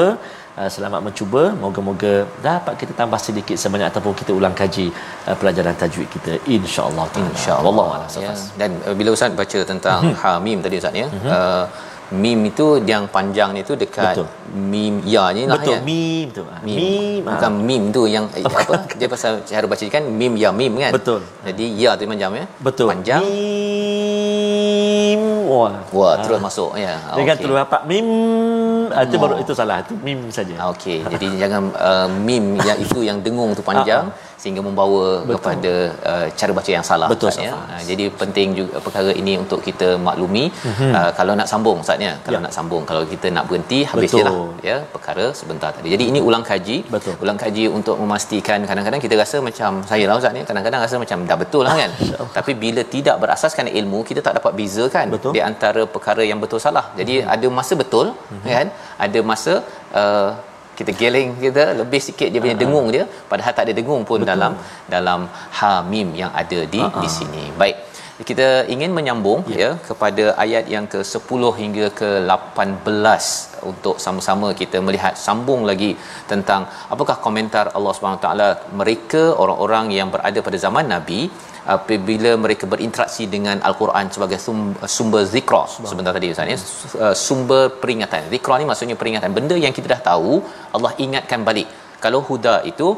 [0.59, 2.13] uh, selamat mencuba moga-moga
[2.47, 4.85] dapat kita tambah sedikit sebanyak ataupun kita ulang kaji
[5.27, 7.89] uh, pelajaran tajwid kita insyaallah insyaallah
[8.25, 8.33] ya.
[8.61, 10.17] dan uh, bila ustaz baca tentang mhm.
[10.23, 11.31] hamim tadi ustaz ya mm-hmm.
[11.37, 11.65] uh,
[12.09, 14.25] mim itu yang panjang itu dekat Betul.
[14.49, 15.77] mim ya ni lah Betul.
[15.77, 15.79] ya.
[15.85, 16.41] mim tu.
[16.65, 16.65] Mim.
[16.65, 17.21] mim.
[17.21, 17.61] Bukan ha.
[17.61, 18.89] mim tu yang eh, apa?
[18.97, 20.97] Dia pasal cara baca kan mim ya mim kan.
[20.97, 21.21] Betul.
[21.45, 22.49] Jadi ya tu panjang ya.
[22.57, 22.89] Betul.
[22.89, 23.21] Panjang.
[23.21, 25.21] Mim.
[25.49, 25.81] Wah.
[25.93, 26.45] Wah, terus ha.
[26.49, 26.97] masuk ya.
[27.13, 27.43] Dengan okay.
[27.45, 27.77] terus apa?
[27.85, 28.07] Mim
[28.89, 29.05] oh.
[29.05, 29.85] itu baru itu salah.
[29.85, 30.65] Itu mim saja.
[30.73, 31.05] Okey.
[31.05, 34.09] Jadi jangan uh, mim yang itu yang dengung tu panjang.
[34.09, 35.35] Ha sehingga membawa Betul.
[35.35, 35.73] kepada
[36.11, 37.51] uh, cara baca yang salah Betul, ya.
[37.55, 40.91] Uh, jadi penting juga perkara ini untuk kita maklumi mm-hmm.
[40.99, 42.43] uh, kalau nak sambung Ustaz ya kalau ya.
[42.45, 44.35] nak sambung kalau kita nak berhenti habis lah
[44.69, 45.89] ya perkara sebentar tadi.
[45.95, 46.77] Jadi ini ulang kaji.
[46.95, 47.15] Betul.
[47.25, 51.27] Ulang kaji untuk memastikan kadang-kadang kita rasa macam saya lah Ustaz ya kadang-kadang rasa macam
[51.31, 51.91] dah betul lah kan.
[52.37, 55.33] Tapi bila tidak berasaskan ilmu kita tak dapat bezakan betul.
[55.37, 56.85] di antara perkara yang betul salah.
[56.99, 57.35] Jadi mm-hmm.
[57.35, 58.51] ada masa betul mm-hmm.
[58.55, 58.67] kan
[59.07, 59.53] ada masa
[60.01, 60.29] uh,
[60.79, 62.63] kita geling kita lebih sikit dia punya uh-huh.
[62.63, 64.31] dengung dia padahal tak ada dengung pun Betul.
[64.31, 64.51] dalam
[64.95, 65.21] dalam
[65.57, 67.03] ha mim yang ada di uh-huh.
[67.03, 67.77] di sini baik
[68.27, 69.59] kita ingin menyambung yeah.
[69.61, 73.23] ya kepada ayat yang ke-10 hingga ke-18
[73.71, 75.91] untuk sama-sama kita melihat sambung lagi
[76.31, 76.63] tentang
[76.93, 78.49] apakah komentar Allah Subhanahu taala
[78.81, 81.21] mereka orang-orang yang berada pada zaman nabi
[81.75, 84.39] apabila mereka berinteraksi dengan al-Quran sebagai
[84.95, 85.63] sumber zikra.
[85.91, 86.57] Sebentar tadi ustaz ya.
[87.03, 88.23] Uh, sumber peringatan.
[88.33, 89.31] Zikra ni maksudnya peringatan.
[89.37, 90.33] Benda yang kita dah tahu
[90.77, 91.69] Allah ingatkan balik.
[92.03, 92.89] Kalau huda itu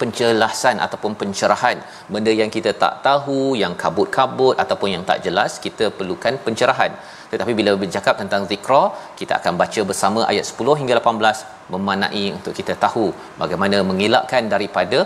[0.00, 1.78] penjelasan ataupun pencerahan.
[2.14, 6.92] Benda yang kita tak tahu yang kabut-kabut ataupun yang tak jelas kita perlukan pencerahan.
[7.32, 8.82] Tetapi bila bercakap tentang zikra
[9.20, 13.06] kita akan baca bersama ayat 10 hingga 18 memanai untuk kita tahu
[13.42, 14.98] bagaimana mengelakkan daripada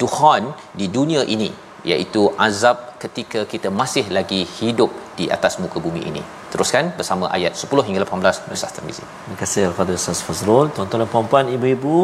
[0.00, 0.44] duhan
[0.80, 1.50] di dunia ini
[1.90, 6.22] iaitu azab ketika kita masih lagi hidup di atas muka bumi ini.
[6.52, 9.04] Teruskan bersama ayat 10 hingga 18 Ustaz Tirmizi.
[9.04, 10.66] Terima kasih kepada Ustaz Fazrul.
[10.76, 11.96] Tuan-tuan dan puan-puan, ibu-ibu,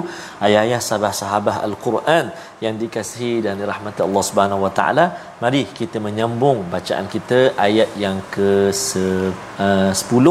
[0.46, 2.24] ayah-ayah sahabat-sahabat Al-Quran
[2.64, 5.06] yang dikasihi dan dirahmati Allah Subhanahu Wa Taala,
[5.44, 10.26] mari kita menyambung bacaan kita ayat yang ke-10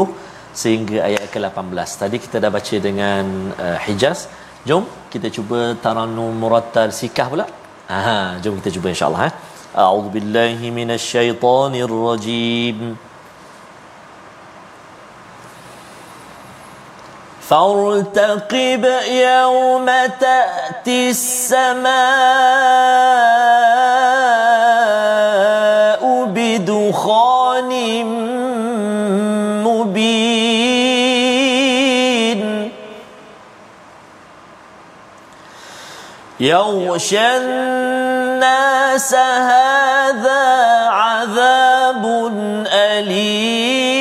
[0.62, 1.88] sehingga ayat ke-18.
[2.02, 3.24] Tadi kita dah baca dengan
[3.66, 4.20] uh, Hijaz.
[4.68, 7.46] Jom kita cuba Taranum Murattal Sikah pula.
[7.88, 9.34] Aha, jom kita cuba insya-Allah eh.
[9.76, 12.96] A'udzu billahi minasyaitonir rajim.
[17.44, 19.86] فارتقب يوم
[20.20, 21.94] تأتي السماء
[26.26, 27.72] بدخان
[36.40, 40.42] يغشى الناس هذا
[40.88, 42.04] عذاب
[42.66, 43.94] أليم.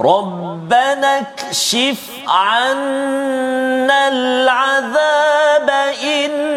[0.00, 5.70] ربنا اكشف عنا العذاب
[6.02, 6.53] إنا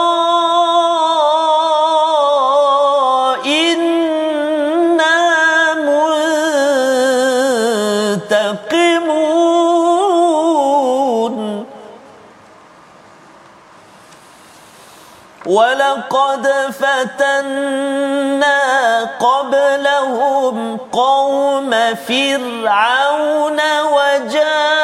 [3.46, 5.18] إنا
[8.14, 8.52] منتقمون.
[15.46, 16.46] ولقد
[16.80, 18.60] فتنا
[19.20, 24.81] قبلهم قوم فرعون وجاءهم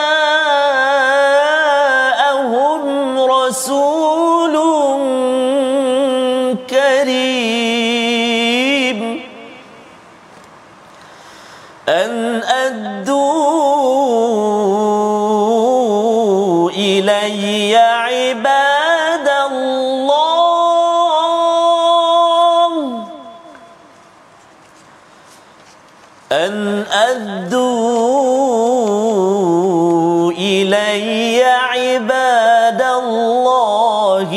[31.98, 34.30] عباد الله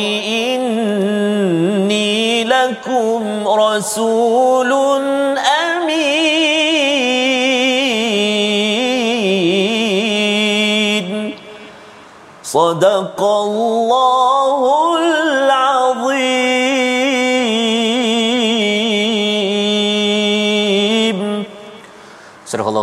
[0.45, 2.09] إني
[2.43, 4.71] لكم رسول
[5.37, 6.01] أمين.
[12.43, 14.30] صدق الله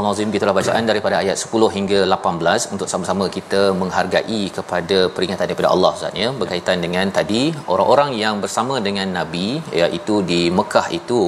[0.08, 5.70] Nazim kita bacaan daripada ayat 10 hingga 18 untuk sama-sama kita menghargai kepada peringatan daripada
[5.74, 6.28] Allah Ustaz ya.
[6.40, 7.42] Berkaitan dengan tadi
[7.72, 9.46] orang-orang yang bersama dengan Nabi
[9.80, 11.20] iaitu di Mekah itu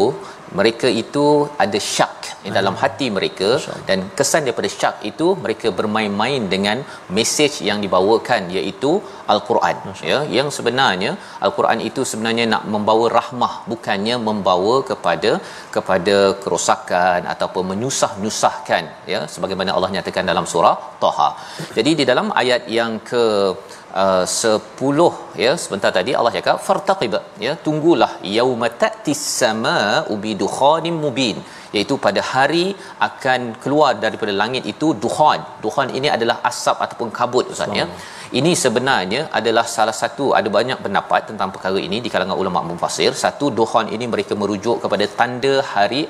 [0.59, 1.27] mereka itu
[1.65, 3.49] ada syak di dalam hati mereka
[3.89, 6.79] dan kesan daripada syak itu mereka bermain-main dengan
[7.17, 8.93] mesej yang dibawakan iaitu
[9.33, 9.77] al-Quran
[10.11, 10.19] ya.
[10.37, 11.11] Yang sebenarnya
[11.47, 15.33] al-Quran itu sebenarnya nak membawa rahmah bukannya membawa kepada
[15.77, 19.21] kepada kerosakan ataupun menyusah-nyusahkan ya.
[19.35, 21.31] Sebagaimana Allah nyatakan dalam surah Taha.
[21.79, 23.25] Jadi di dalam ayat yang ke
[24.05, 31.39] uh, 10 ya sebentar tadi Allah cakap fartaqib ya tunggulah yauma ta'tis samaa'u bidukhanin mubin
[31.77, 32.65] iaitu pada hari
[33.09, 35.41] akan keluar daripada langit itu dukhan.
[35.65, 37.87] Dukhan ini adalah asap ataupun kabut ustaz ya.
[38.39, 43.11] Ini sebenarnya adalah salah satu ada banyak pendapat tentang perkara ini di kalangan ulama mufassir
[43.25, 46.03] satu dukhan ini mereka merujuk kepada tanda hari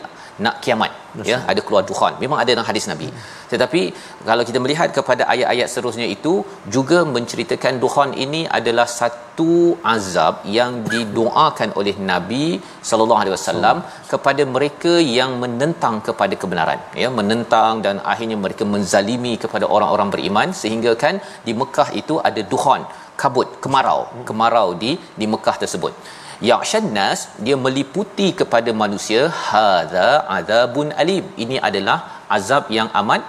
[0.44, 0.92] nak kiamat
[1.30, 3.08] ya ada keluar dukhan memang ada dalam hadis nabi.
[3.52, 3.80] Tetapi
[4.28, 6.34] kalau kita melihat kepada ayat-ayat seterusnya itu
[6.76, 9.50] juga menceritakan dukhan ini adalah satu
[9.94, 12.46] azab yang didoakan oleh nabi
[12.90, 13.76] sallallahu alaihi wasallam
[14.12, 20.48] kepada mereka yang menentang kepada kebenaran ya menentang dan akhirnya mereka menzalimi kepada orang-orang beriman
[20.62, 21.16] sehingga kan
[21.48, 22.82] di Mekah itu ada dukhan
[23.22, 24.00] kabut kemarau.
[24.28, 25.94] Kemarau di di Mekah tersebut
[26.48, 31.26] yakshan nas dia meliputi kepada manusia hadza azabun alim.
[31.44, 31.98] Ini adalah
[32.38, 33.22] azab yang amat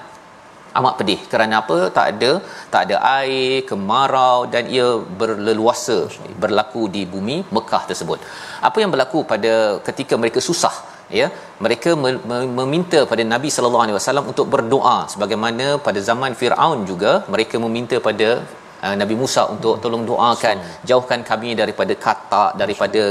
[0.80, 1.20] amat pedih.
[1.32, 1.78] Kerana apa?
[1.98, 2.32] Tak ada
[2.74, 4.88] tak ada air kemarau dan ia
[5.22, 5.98] berleluasa
[6.44, 8.20] berlaku di bumi Mekah tersebut.
[8.70, 9.54] Apa yang berlaku pada
[9.90, 10.76] ketika mereka susah
[11.20, 11.28] ya?
[11.66, 11.92] Mereka
[12.62, 14.98] meminta pada Nabi sallallahu alaihi wasallam untuk berdoa.
[15.14, 18.30] Sebagaimana pada zaman Firaun juga mereka meminta pada
[18.86, 20.58] uh, Nabi Musa untuk tolong doakan
[20.90, 23.02] jauhkan kami daripada kata daripada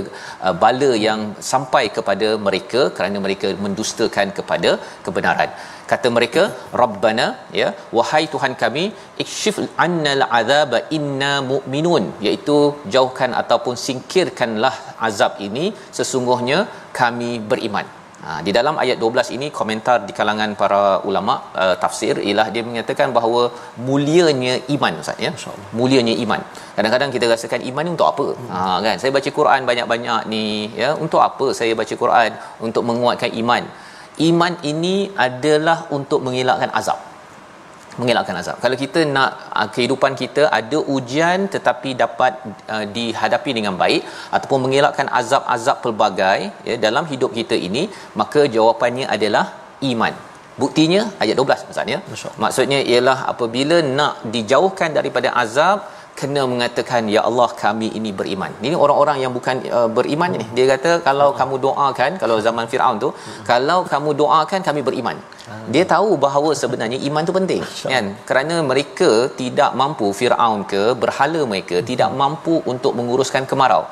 [0.46, 4.72] uh, bala yang sampai kepada mereka kerana mereka mendustakan kepada
[5.06, 5.52] kebenaran.
[5.92, 6.42] Kata mereka
[6.80, 7.26] rabbana
[7.61, 8.85] ya wahai tuhan kami
[9.24, 12.59] ikshif annal azaba inna mu'minun iaitu
[12.96, 14.74] jauhkan ataupun singkirkanlah
[15.09, 15.66] azab ini
[15.98, 16.61] sesungguhnya
[17.00, 17.88] kami beriman
[18.24, 22.62] Ha, di dalam ayat 12 ini komentar di kalangan para ulama uh, tafsir ialah dia
[22.68, 23.42] menyatakan bahawa
[23.88, 25.33] mulianya iman ustaz ya.
[25.78, 26.40] Mulianya iman.
[26.76, 28.26] Kadang-kadang kita rasakan iman ni untuk apa?
[28.37, 28.50] Hmm.
[28.54, 28.96] ha kan?
[29.02, 30.44] Saya baca Quran banyak-banyak ni
[30.83, 30.90] ya.
[31.04, 32.30] Untuk apa saya baca Quran?
[32.68, 33.64] Untuk menguatkan iman.
[34.30, 37.09] Iman ini adalah untuk mengelakkan azab
[38.00, 38.56] mengelakkan azab.
[38.64, 42.32] Kalau kita nak uh, kehidupan kita ada ujian tetapi dapat
[42.74, 44.02] uh, dihadapi dengan baik
[44.36, 46.38] ataupun mengelakkan azab-azab pelbagai
[46.70, 47.84] ya dalam hidup kita ini,
[48.22, 49.46] maka jawapannya adalah
[49.92, 50.14] iman.
[50.62, 51.98] Buktinya ayat 12 maksudnya.
[52.44, 55.78] Maksudnya ialah apabila nak dijauhkan daripada azab
[56.20, 58.53] kena mengatakan ya Allah kami ini beriman.
[58.66, 60.47] Ini orang-orang yang bukan uh, beriman ni.
[60.57, 63.11] Dia kata kalau kamu doakan kalau zaman Firaun tu,
[63.51, 65.18] kalau kamu doakan kami beriman.
[65.74, 71.40] Dia tahu bahawa sebenarnya iman tu penting kan kerana mereka tidak mampu Firaun ke berhala
[71.53, 73.82] mereka tidak mampu untuk menguruskan kemarau.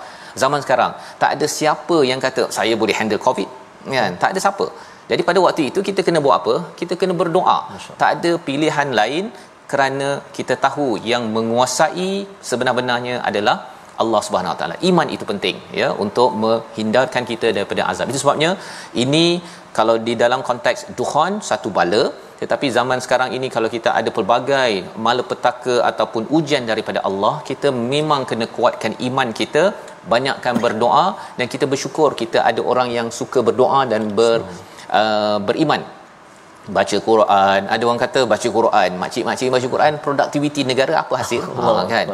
[0.43, 0.93] Zaman sekarang
[1.23, 3.49] tak ada siapa yang kata saya boleh handle covid
[3.97, 4.67] kan tak ada siapa.
[5.11, 6.55] Jadi pada waktu itu kita kena buat apa?
[6.79, 7.59] Kita kena berdoa.
[8.01, 9.25] Tak ada pilihan lain
[9.73, 12.13] kerana kita tahu yang menguasai
[12.49, 13.57] sebenar-benarnya adalah
[14.03, 14.77] Allah Subhanahu Wa Taala.
[14.91, 18.11] Iman itu penting ya untuk menghindarkan kita daripada azab.
[18.13, 18.51] Itu sebabnya
[19.05, 19.27] ini
[19.79, 22.03] kalau di dalam konteks duhan satu bala
[22.41, 24.71] tetapi zaman sekarang ini kalau kita ada pelbagai
[25.07, 29.65] malapetaka ataupun ujian daripada Allah kita memang kena kuatkan iman kita
[30.15, 31.07] banyakkan berdoa
[31.39, 34.39] dan kita bersyukur kita ada orang yang suka berdoa dan ber
[35.01, 35.83] uh, beriman
[36.77, 37.61] baca Quran.
[37.75, 41.43] Ada orang kata baca Quran makcik-makcik baca Quran produktiviti negara apa hasil?
[41.69, 42.07] Allah kan?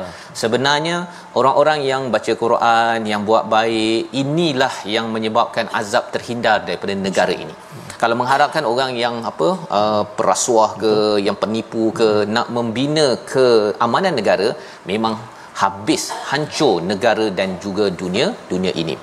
[0.42, 0.96] Sebenarnya
[1.40, 7.55] orang-orang yang baca Quran yang buat baik inilah yang menyebabkan azab terhindar daripada negara ini.
[8.02, 9.48] Kalau mengharapkan orang yang apa
[9.78, 10.92] uh, perasuah ke
[11.26, 14.48] yang penipu ke nak membina keamanan negara
[14.90, 15.14] memang
[15.62, 18.94] habis hancur negara dan juga dunia dunia ini.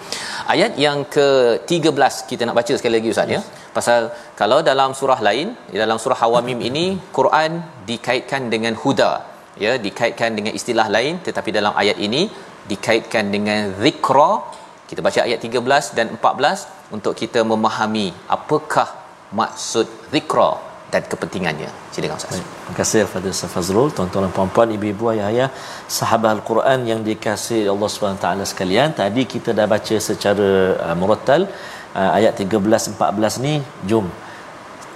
[0.54, 3.42] Ayat yang ke-13 kita nak baca sekali lagi ustaz ya
[3.78, 4.02] pasal
[4.40, 5.48] kalau dalam surah lain
[5.84, 6.86] dalam surah hawamim ini
[7.18, 7.52] Quran
[7.90, 9.12] dikaitkan dengan huda
[9.64, 12.24] ya dikaitkan dengan istilah lain tetapi dalam ayat ini
[12.72, 14.32] dikaitkan dengan zikra
[14.90, 18.08] kita baca ayat 13 dan 14 untuk kita memahami
[18.38, 18.88] apakah
[19.40, 20.52] maksud zikra
[20.94, 21.70] dan kepentingannya.
[21.96, 22.34] Silakan Ustaz.
[22.36, 25.50] Terima kasih kepada Ustaz Fazrul, tuan-tuan dan puan-puan, ibu-ibu, ayah-ayah,
[25.98, 28.90] sahabat Al-Quran yang dikasihi Allah Subhanahu taala sekalian.
[29.02, 30.50] Tadi kita dah baca secara
[30.88, 31.44] uh, murattal
[32.00, 33.54] uh, ayat 13 14 ni
[33.90, 34.08] jom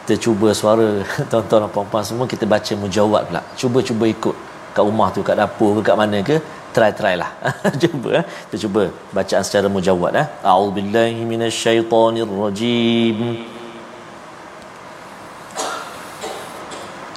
[0.05, 1.01] kita cuba suara.
[1.29, 3.41] Tuan-tuan dan puan-puan semua kita baca mujawab pula.
[3.57, 4.37] Cuba-cuba ikut
[4.77, 6.37] kat rumah tu kat dapur ke kat mana ke
[6.75, 7.31] try try lah.
[7.81, 8.25] Cuba eh?
[8.45, 8.81] kita cuba
[9.17, 10.27] bacaan secara mujawad eh.
[10.45, 13.19] A'udzubillahi minasyaitonirrajim.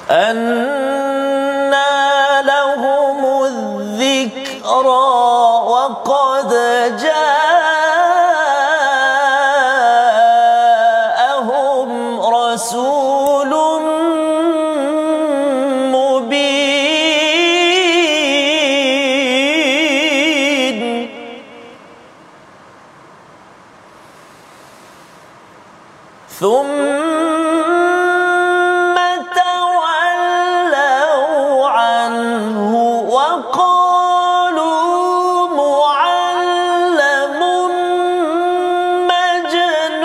[0.09, 1.85] أنا
[2.41, 3.21] لهم
[5.69, 6.51] wa qad
[7.03, 7.38] jaa
[26.39, 26.79] ثم
[31.67, 32.71] عنه
[33.15, 34.67] وقالوا
[35.61, 37.39] معلم
[39.11, 39.99] مجنون.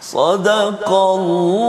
[0.00, 1.59] صدق الله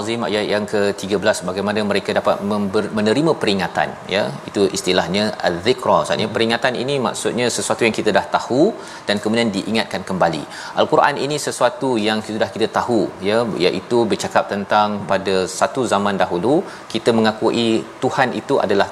[0.00, 4.22] Azim ayat yang ke-13 bagaimana mereka dapat member, menerima peringatan ya?
[4.48, 8.62] Itu istilahnya az-zikra maksudnya peringatan ini maksudnya sesuatu yang kita dah tahu
[9.08, 10.42] dan kemudian diingatkan kembali.
[10.80, 13.38] al-Quran ini sesuatu yang sudah kita tahu ya?
[13.66, 16.54] Iaitu bercakap tentang pada satu zaman dahulu
[16.94, 17.68] kita mengakui
[18.04, 18.88] Tuhan itu adalah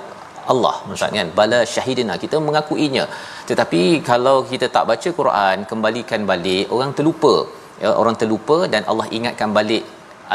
[0.52, 1.30] Allah maksudnya kan?
[1.38, 3.04] Bala syahidina kita mengakuinya.
[3.50, 7.34] Tetapi kalau kita tak baca Quran kembalikan balik orang terlupa
[7.82, 9.84] ya, orang terlupa dan Allah ingatkan balik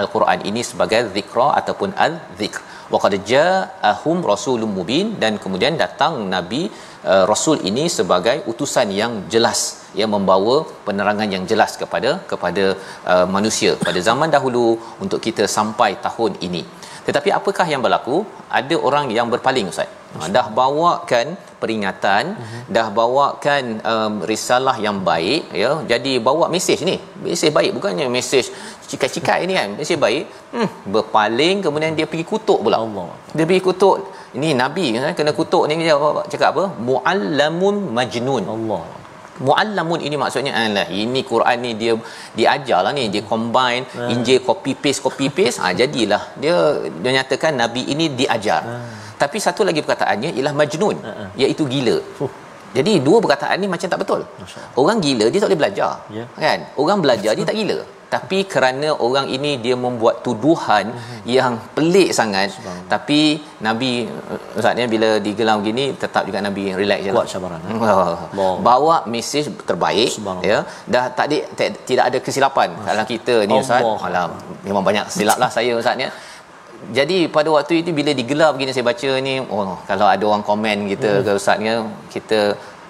[0.01, 2.61] al-Quran ini sebagai zikra ataupun al-zikr.
[2.93, 6.61] Wa qad ja'ahum rasulun mubin dan kemudian datang nabi
[7.11, 9.61] uh, rasul ini sebagai utusan yang jelas.
[10.01, 12.63] Yang membawa penerangan yang jelas kepada kepada
[13.13, 14.65] uh, manusia pada zaman dahulu
[15.03, 16.63] untuk kita sampai tahun ini.
[17.07, 18.17] Tetapi apakah yang berlaku?
[18.59, 21.27] Ada orang yang berpaling ustaz Ha, dah bawakan
[21.61, 22.63] peringatan uh-huh.
[22.75, 25.71] dah bawakan um, risalah yang baik ya.
[25.91, 26.95] Jadi bawa mesej ni.
[27.25, 28.45] Mesej baik bukannya mesej
[28.89, 29.69] cikai-cikai ni kan.
[29.79, 32.77] Mesej baik hmm, berpaling kemudian dia pergi kutuk pula.
[32.85, 33.09] Allah.
[33.37, 33.95] Dia pergi kutuk.
[34.37, 35.97] Ini nabi kan kena kutuk ni dia
[36.31, 36.63] cakap apa?
[36.89, 38.45] Muallamun majnun.
[38.55, 38.83] Allah.
[39.41, 41.93] Muallamun ini maksudnya alah ini Quran ni dia
[42.37, 43.09] diajarlah ni.
[43.13, 44.13] Dia combine uh.
[44.13, 46.57] injil copy paste copy paste ah ha, jadilah dia
[47.01, 48.61] dia nyatakan nabi ini diajar.
[48.61, 51.29] Uh tapi satu lagi perkataannya ialah majnun uh-huh.
[51.41, 51.97] iaitu gila.
[52.23, 52.31] Uh.
[52.77, 54.21] jadi dua perkataan ni macam tak betul.
[54.81, 56.27] Orang gila dia tak boleh belajar yeah.
[56.45, 56.59] kan?
[56.83, 57.79] Orang belajar dia tak gila.
[58.13, 61.21] Tapi kerana orang ini dia membuat tuduhan uh-huh.
[61.35, 62.53] yang pelik sangat.
[62.93, 64.05] Tapi nabi
[64.57, 67.77] ustaznya bila digelar begini tetap juga nabi relax je kuat cabaran eh?
[68.67, 68.95] bawa.
[69.13, 70.13] Mesej terbaik
[70.49, 70.59] ya.
[70.93, 72.69] Dah tak ada tidak ada kesilapan.
[72.89, 74.29] Kalau kita ni ustaz alam
[74.67, 76.09] memang banyak silap lah saya ustaznya
[76.97, 80.77] jadi pada waktu itu bila digelar begini saya baca ni oh kalau ada orang komen
[80.91, 81.23] kita hmm.
[81.25, 81.73] ke ustaznya
[82.13, 82.39] kita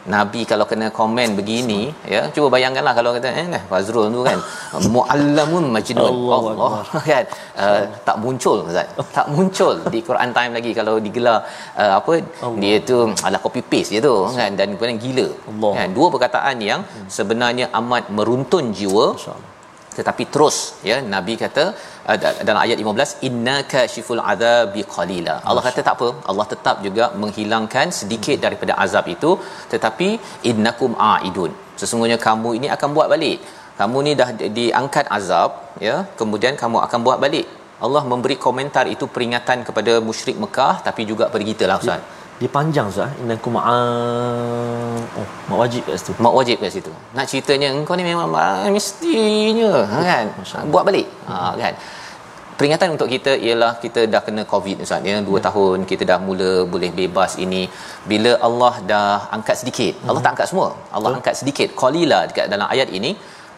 [0.04, 1.82] Nabi kalau kena komen begini
[2.14, 4.40] ya cuba bayangkanlah kalau kata eh Fazrul tu kan
[4.96, 6.12] muallamun majnun.
[6.12, 7.26] Allah, Allah kan?
[7.56, 8.88] Uh, tak muncul ustaz.
[9.16, 11.48] Tak muncul di Quran time lagi kalau digelar.
[11.80, 12.60] Uh, apa Allah.
[12.60, 14.52] dia tu ala copy paste je tu kan?
[14.60, 15.28] Dan kemudian gila.
[15.52, 15.72] Allah.
[15.80, 15.90] kan?
[15.96, 17.08] Dua perkataan yang hmm.
[17.08, 19.16] sebenarnya amat meruntun jiwa
[19.98, 20.58] tetapi terus
[20.90, 21.64] ya nabi kata
[22.10, 22.18] uh,
[22.48, 25.36] dalam ayat 15 innaka syiful azabi qalila.
[25.50, 26.10] Allah kata tak apa.
[26.32, 29.32] Allah tetap juga menghilangkan sedikit daripada azab itu.
[29.74, 30.10] Tetapi
[30.52, 31.52] innakum aidun.
[31.82, 33.40] Sesungguhnya kamu ini akan buat balik.
[33.80, 34.30] Kamu ni dah
[34.60, 35.52] diangkat azab
[35.88, 37.48] ya kemudian kamu akan buat balik.
[37.86, 42.04] Allah memberi komentar itu peringatan kepada musyrik Mekah tapi juga pada kita lah Ustaz.
[42.42, 43.12] Dia panjang Ustaz.
[43.22, 45.00] Innakum ma'an.
[45.20, 46.14] Oh, mak wajib kat situ.
[46.26, 46.92] Mak wajib kat situ.
[47.18, 50.26] Nak ceritanya engkau ni memang ah, mestinya ha, kan.
[50.74, 51.08] Buat balik.
[51.30, 51.74] Ha kan.
[52.58, 55.42] Peringatan untuk kita ialah kita dah kena covid Ustaz ya 2 ya.
[55.48, 57.62] tahun kita dah mula boleh bebas ini
[58.12, 59.94] bila Allah dah angkat sedikit.
[60.08, 60.68] Allah tak angkat semua.
[60.96, 61.18] Allah Betul.
[61.20, 61.70] angkat sedikit.
[61.82, 63.14] Qalila dekat dalam ayat ini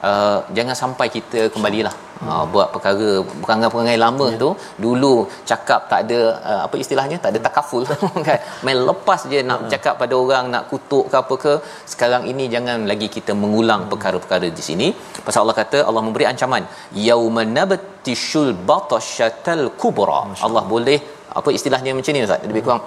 [0.09, 1.95] uh, jangan sampai kita kembalilah.
[2.15, 2.27] Hmm.
[2.31, 3.07] uh, buat perkara
[3.43, 4.39] perangai-perangai lama yeah.
[4.43, 4.49] tu
[4.83, 5.15] dulu
[5.49, 6.19] cakap tak ada
[6.51, 7.17] uh, apa istilahnya?
[7.23, 7.83] Tak ada takaful.
[8.27, 8.39] Kan?
[8.65, 9.71] Main lepas je nak hmm.
[9.73, 11.53] cakap pada orang nak kutuk ke apa ke.
[11.93, 13.91] Sekarang ini jangan lagi kita mengulang hmm.
[13.93, 14.87] perkara-perkara di sini.
[15.27, 16.63] Pasal Allah kata Allah memberi ancaman.
[17.09, 20.21] Yaumanabtishul batasyatal kubra.
[20.47, 20.65] Allah.
[20.75, 20.99] Boleh
[21.39, 22.43] apa istilahnya macam ni ustaz?
[22.49, 22.83] Lebih kurang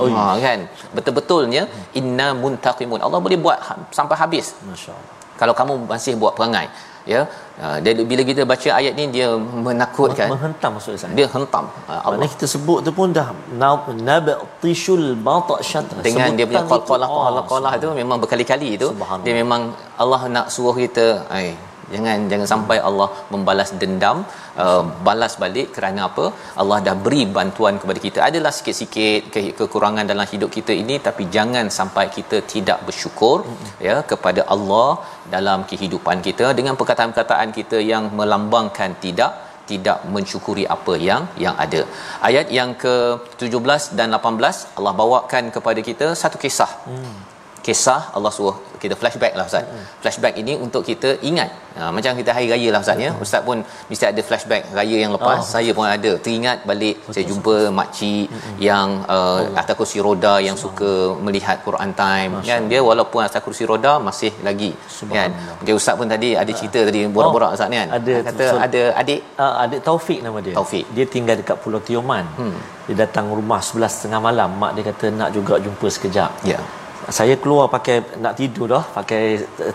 [0.00, 0.60] oh, ha, kan?
[0.96, 1.62] Betul-betulnya
[2.00, 3.02] inna muntaqimun.
[3.06, 4.54] Allah boleh buat ha, sampai habis.
[4.70, 6.66] Masyaallah kalau kamu masih buat perangai
[7.12, 7.20] ya
[7.64, 9.28] uh, dia bila kita baca ayat ni dia
[9.66, 10.28] menakutkan.
[10.32, 11.14] Menghentam maksud saya.
[11.18, 11.64] Dia hentam.
[11.92, 12.28] Uh, Allah.
[12.34, 13.28] Kita sebut tu pun dah
[13.62, 18.90] nabtishul batashat dengan dia punya qala qala qala tu memang berkali-kali tu.
[19.26, 19.62] Dia memang
[20.04, 21.06] Allah nak suruh kita
[21.38, 21.48] ai
[21.92, 24.18] jangan jangan sampai Allah membalas dendam
[24.64, 26.26] uh, balas balik kerana apa?
[26.60, 28.20] Allah dah beri bantuan kepada kita.
[28.28, 33.36] Adalah sikit-sikit ke- kekurangan dalam hidup kita ini tapi jangan sampai kita tidak bersyukur
[33.88, 34.90] ya kepada Allah
[35.36, 36.48] dalam kehidupan kita.
[36.60, 39.32] Dengan perkataan-perkataan kita yang melambangkan tidak
[39.70, 41.80] tidak mensyukuri apa yang yang ada.
[42.28, 46.72] Ayat yang ke-17 dan 18 Allah bawakan kepada kita satu kisah.
[46.90, 47.37] Hmm
[47.68, 49.64] kisah Allah suruh kita flashback lah Ustaz.
[49.66, 49.86] Mm-hmm.
[50.02, 51.50] Flashback ini untuk kita ingat.
[51.78, 53.10] Ha, macam kita hari raya lah Ustaz ya.
[53.10, 53.24] Mm-hmm.
[53.24, 53.58] Ustaz pun
[53.90, 55.40] mesti ada flashback raya yang lepas.
[55.42, 55.48] Oh.
[55.54, 58.56] Saya pun ada teringat balik betul, saya jumpa mak cik mm-hmm.
[58.68, 59.60] yang uh, oh.
[59.62, 60.92] atas kursi roda yang suka
[61.26, 62.70] melihat Quran time Masya kan.
[62.72, 64.72] Dia walaupun atas kursi roda masih lagi
[65.18, 65.30] kan.
[65.60, 67.90] Mungkin Ustaz pun tadi ada cerita tadi borak-borak Ustaz ni kan.
[67.98, 70.54] Ada kata so, ada adik uh, adik Taufik nama dia.
[70.58, 70.86] Taufik.
[70.96, 72.24] Dia tinggal dekat Pulau Tioman.
[72.40, 72.58] Hmm.
[72.88, 74.50] Dia datang rumah 11.30 malam.
[74.60, 76.32] Mak dia kata nak juga jumpa sekejap.
[76.48, 76.56] Ya.
[76.56, 76.77] Yeah
[77.08, 79.22] saya keluar pakai nak tidur dah pakai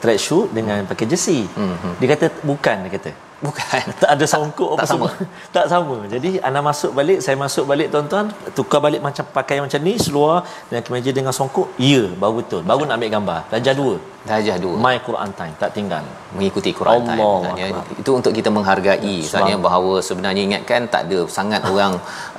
[0.01, 0.89] track shoe dengan hmm.
[0.91, 1.41] pakai jersey.
[1.57, 1.97] Hmm.
[1.99, 3.11] Dia kata bukan dia kata.
[3.43, 3.83] Bukan.
[3.99, 5.09] Tak ada songkok apa tak semua.
[5.11, 5.27] Sama.
[5.55, 5.97] tak sama.
[6.07, 10.47] Jadi anak masuk balik, saya masuk balik tuan-tuan, tukar balik macam pakai macam ni, seluar
[10.71, 11.67] dan kemeja dengan songkok.
[11.75, 12.61] Ya, baru betul.
[12.63, 13.39] Baru nak ambil gambar.
[13.51, 13.99] Darjah dua.
[14.29, 14.75] Darjah dua.
[14.85, 16.03] My Quran time, tak tinggal.
[16.35, 17.09] Mengikuti Quran Allah
[17.51, 17.63] time.
[17.75, 17.83] Allah.
[18.01, 21.93] Itu untuk kita menghargai sebenarnya bahawa sebenarnya ingatkan tak ada sangat orang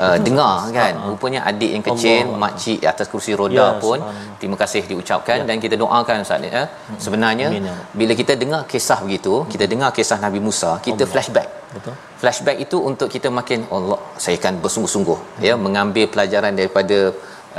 [0.04, 0.94] uh, dengar kan.
[1.10, 2.40] Rupanya adik yang kecil, Allah.
[2.44, 4.00] makcik atas kursi roda ya, pun
[4.40, 5.46] terima kasih diucapkan ya.
[5.48, 6.64] dan kita doakan Ustaz ya.
[7.06, 7.68] Sebenarnya Amin.
[7.68, 11.94] Ya bila kita dengar kisah begitu, kita dengar kisah Nabi Musa, kita kita flashback betul
[12.20, 15.44] flashback itu untuk kita makin Allah saya akan bersungguh-sungguh hmm.
[15.46, 16.98] ya mengambil pelajaran daripada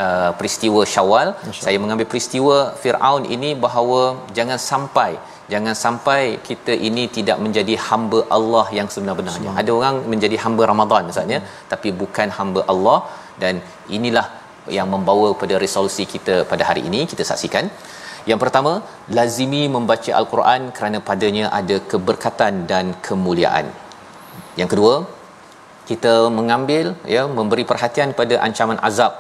[0.03, 1.63] uh, peristiwa Syawal Masya.
[1.65, 4.01] saya mengambil peristiwa Firaun ini bahawa
[4.37, 5.11] jangan sampai
[5.53, 11.03] jangan sampai kita ini tidak menjadi hamba Allah yang sebenar-benarnya ada orang menjadi hamba Ramadan
[11.11, 11.51] misalnya hmm.
[11.73, 12.99] tapi bukan hamba Allah
[13.43, 13.55] dan
[13.97, 14.27] inilah
[14.77, 17.65] yang membawa pada resolusi kita pada hari ini kita saksikan
[18.29, 18.71] yang pertama,
[19.17, 23.67] lazimi membaca al-Quran kerana padanya ada keberkatan dan kemuliaan.
[24.59, 24.95] Yang kedua,
[25.89, 26.85] kita mengambil
[27.15, 29.13] ya memberi perhatian pada ancaman azab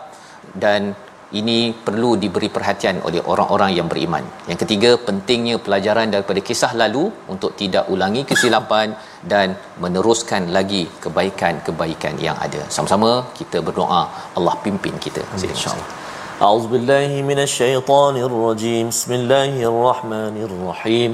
[0.64, 0.94] dan
[1.38, 4.24] ini perlu diberi perhatian oleh orang-orang yang beriman.
[4.50, 8.98] Yang ketiga, pentingnya pelajaran daripada kisah lalu untuk tidak ulangi kesilapan
[9.32, 12.62] dan meneruskan lagi kebaikan-kebaikan yang ada.
[12.76, 13.10] Sama-sama
[13.40, 14.02] kita berdoa
[14.38, 15.22] Allah pimpin kita.
[15.38, 16.10] Insya-Allah.
[16.40, 21.10] أعوذ بالله من الشيطان الرجيم بسم الله الرحمن الرحيم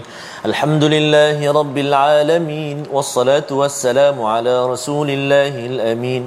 [0.50, 6.22] الحمد لله رب العالمين والصلاة والسلام على رسول الله الأمين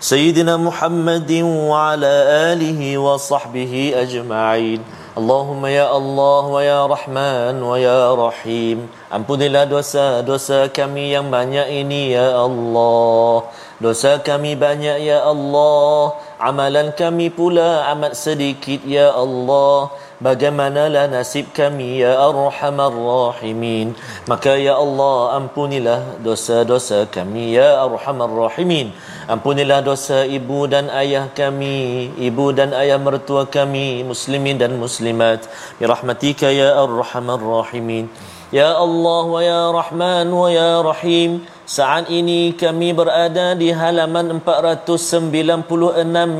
[0.00, 2.12] سيدنا محمد وعلى
[2.52, 4.80] آله وصحبه أجمعين
[5.16, 13.48] اللهم يا الله ويا رحمن ويا رحيم Ampunilah dosa-dosa kami yang banyak ini ya Allah
[13.80, 19.88] Dosa kami banyak ya Allah Amalan kami pula amat sedikit ya Allah
[20.20, 23.96] Bagaimanalah nasib kami ya Arhamar Rahimin
[24.28, 28.92] Maka ya Allah ampunilah dosa-dosa kami ya Arhamar Rahimin
[29.31, 35.47] Ampunilah dosa ibu dan ayah kami Ibu dan ayah mertua kami Muslimin dan muslimat.
[35.79, 38.11] Birahmatika ya Arhamar Rahimin.
[38.51, 45.63] Ya Allah wa ya Rahman wa ya Rahim saat ini kami berada di halaman 496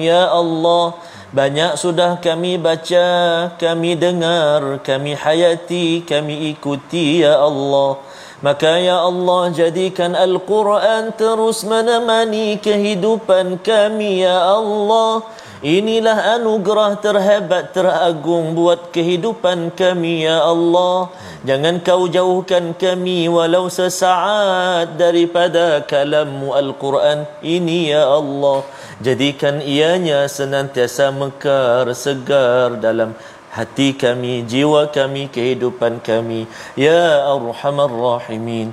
[0.03, 0.99] ya Allah.
[1.31, 3.07] Banyak sudah kami baca
[3.55, 8.10] kami dengar kami hayati kami ikuti ya Allah
[8.41, 15.21] Maka ya Allah jadikan Al-Quran terus menemani kehidupan kami ya Allah.
[15.61, 21.13] Inilah anugerah terhebat teragung buat kehidupan kami ya Allah.
[21.45, 28.65] Jangan kau jauhkan kami walau sesaat daripada kalammu Al-Quran ini ya Allah.
[29.05, 33.13] Jadikan ianya senantiasa mekar segar dalam
[33.51, 36.47] hati kami, jiwa kami, kehidupan kami.
[36.79, 38.71] Ya Arhamar Rahimin.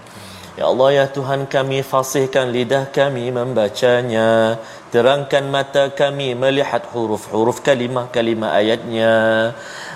[0.58, 4.58] Ya Allah ya Tuhan kami fasihkan lidah kami membacanya
[4.90, 9.14] terangkan mata kami melihat huruf-huruf kalimah-kalimah ayatnya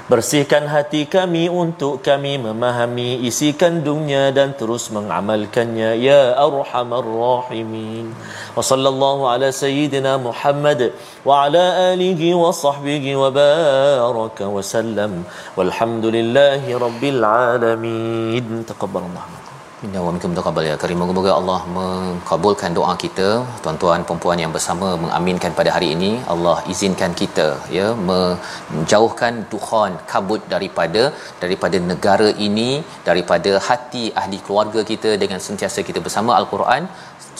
[0.06, 3.22] bersihkan hati kami untuk kami memahami.
[3.26, 5.98] Isi kandungnya dan terus mengamalkannya.
[5.98, 8.14] Ya arhamar rahimin.
[8.54, 10.94] Wa sallallahu ala sayyidina muhammad
[11.26, 15.26] wa ala alihi wa sahbihi wa baraka wa sallam.
[15.58, 18.62] Walhamdulillahi rabbil alamin.
[18.62, 19.41] Taqabbalallahu
[19.86, 20.98] Inna wa minkum taqabbal ya karim.
[21.02, 23.28] Moga-moga Allah mengabulkan doa kita,
[23.62, 26.10] tuan-tuan puan-puan yang bersama mengaminkan pada hari ini.
[26.34, 31.02] Allah izinkan kita ya menjauhkan duhan kabut daripada
[31.42, 32.70] daripada negara ini,
[33.08, 36.84] daripada hati ahli keluarga kita dengan sentiasa kita bersama Al-Quran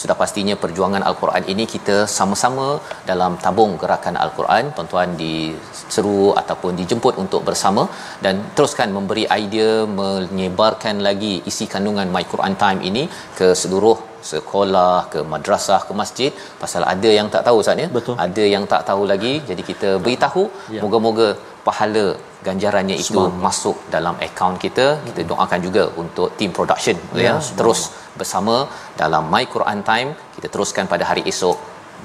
[0.01, 2.67] sudah pastinya perjuangan Al-Quran ini kita sama-sama
[3.09, 7.83] dalam tabung gerakan Al-Quran tuan-tuan diseru ataupun dijemput untuk bersama
[8.25, 9.71] dan teruskan memberi idea
[10.01, 13.03] menyebarkan lagi isi kandungan My Quran Time ini
[13.39, 13.97] ke seluruh
[14.31, 16.31] sekolah ke madrasah ke masjid
[16.61, 17.87] pasal ada yang tak tahu Ustaz ya?
[17.97, 18.15] Betul.
[18.25, 20.43] ada yang tak tahu lagi jadi kita beritahu.
[20.75, 20.81] Ya.
[20.83, 21.27] moga-moga
[21.67, 22.05] pahala
[22.47, 24.87] ganjarannya itu masuk dalam akaun kita.
[25.07, 27.81] Kita doakan juga untuk tim production ya, Ya, terus
[28.19, 28.55] bersama
[29.01, 31.57] dalam My Quran Time kita teruskan pada hari esok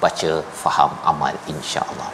[0.05, 2.11] baca faham amal insya-Allah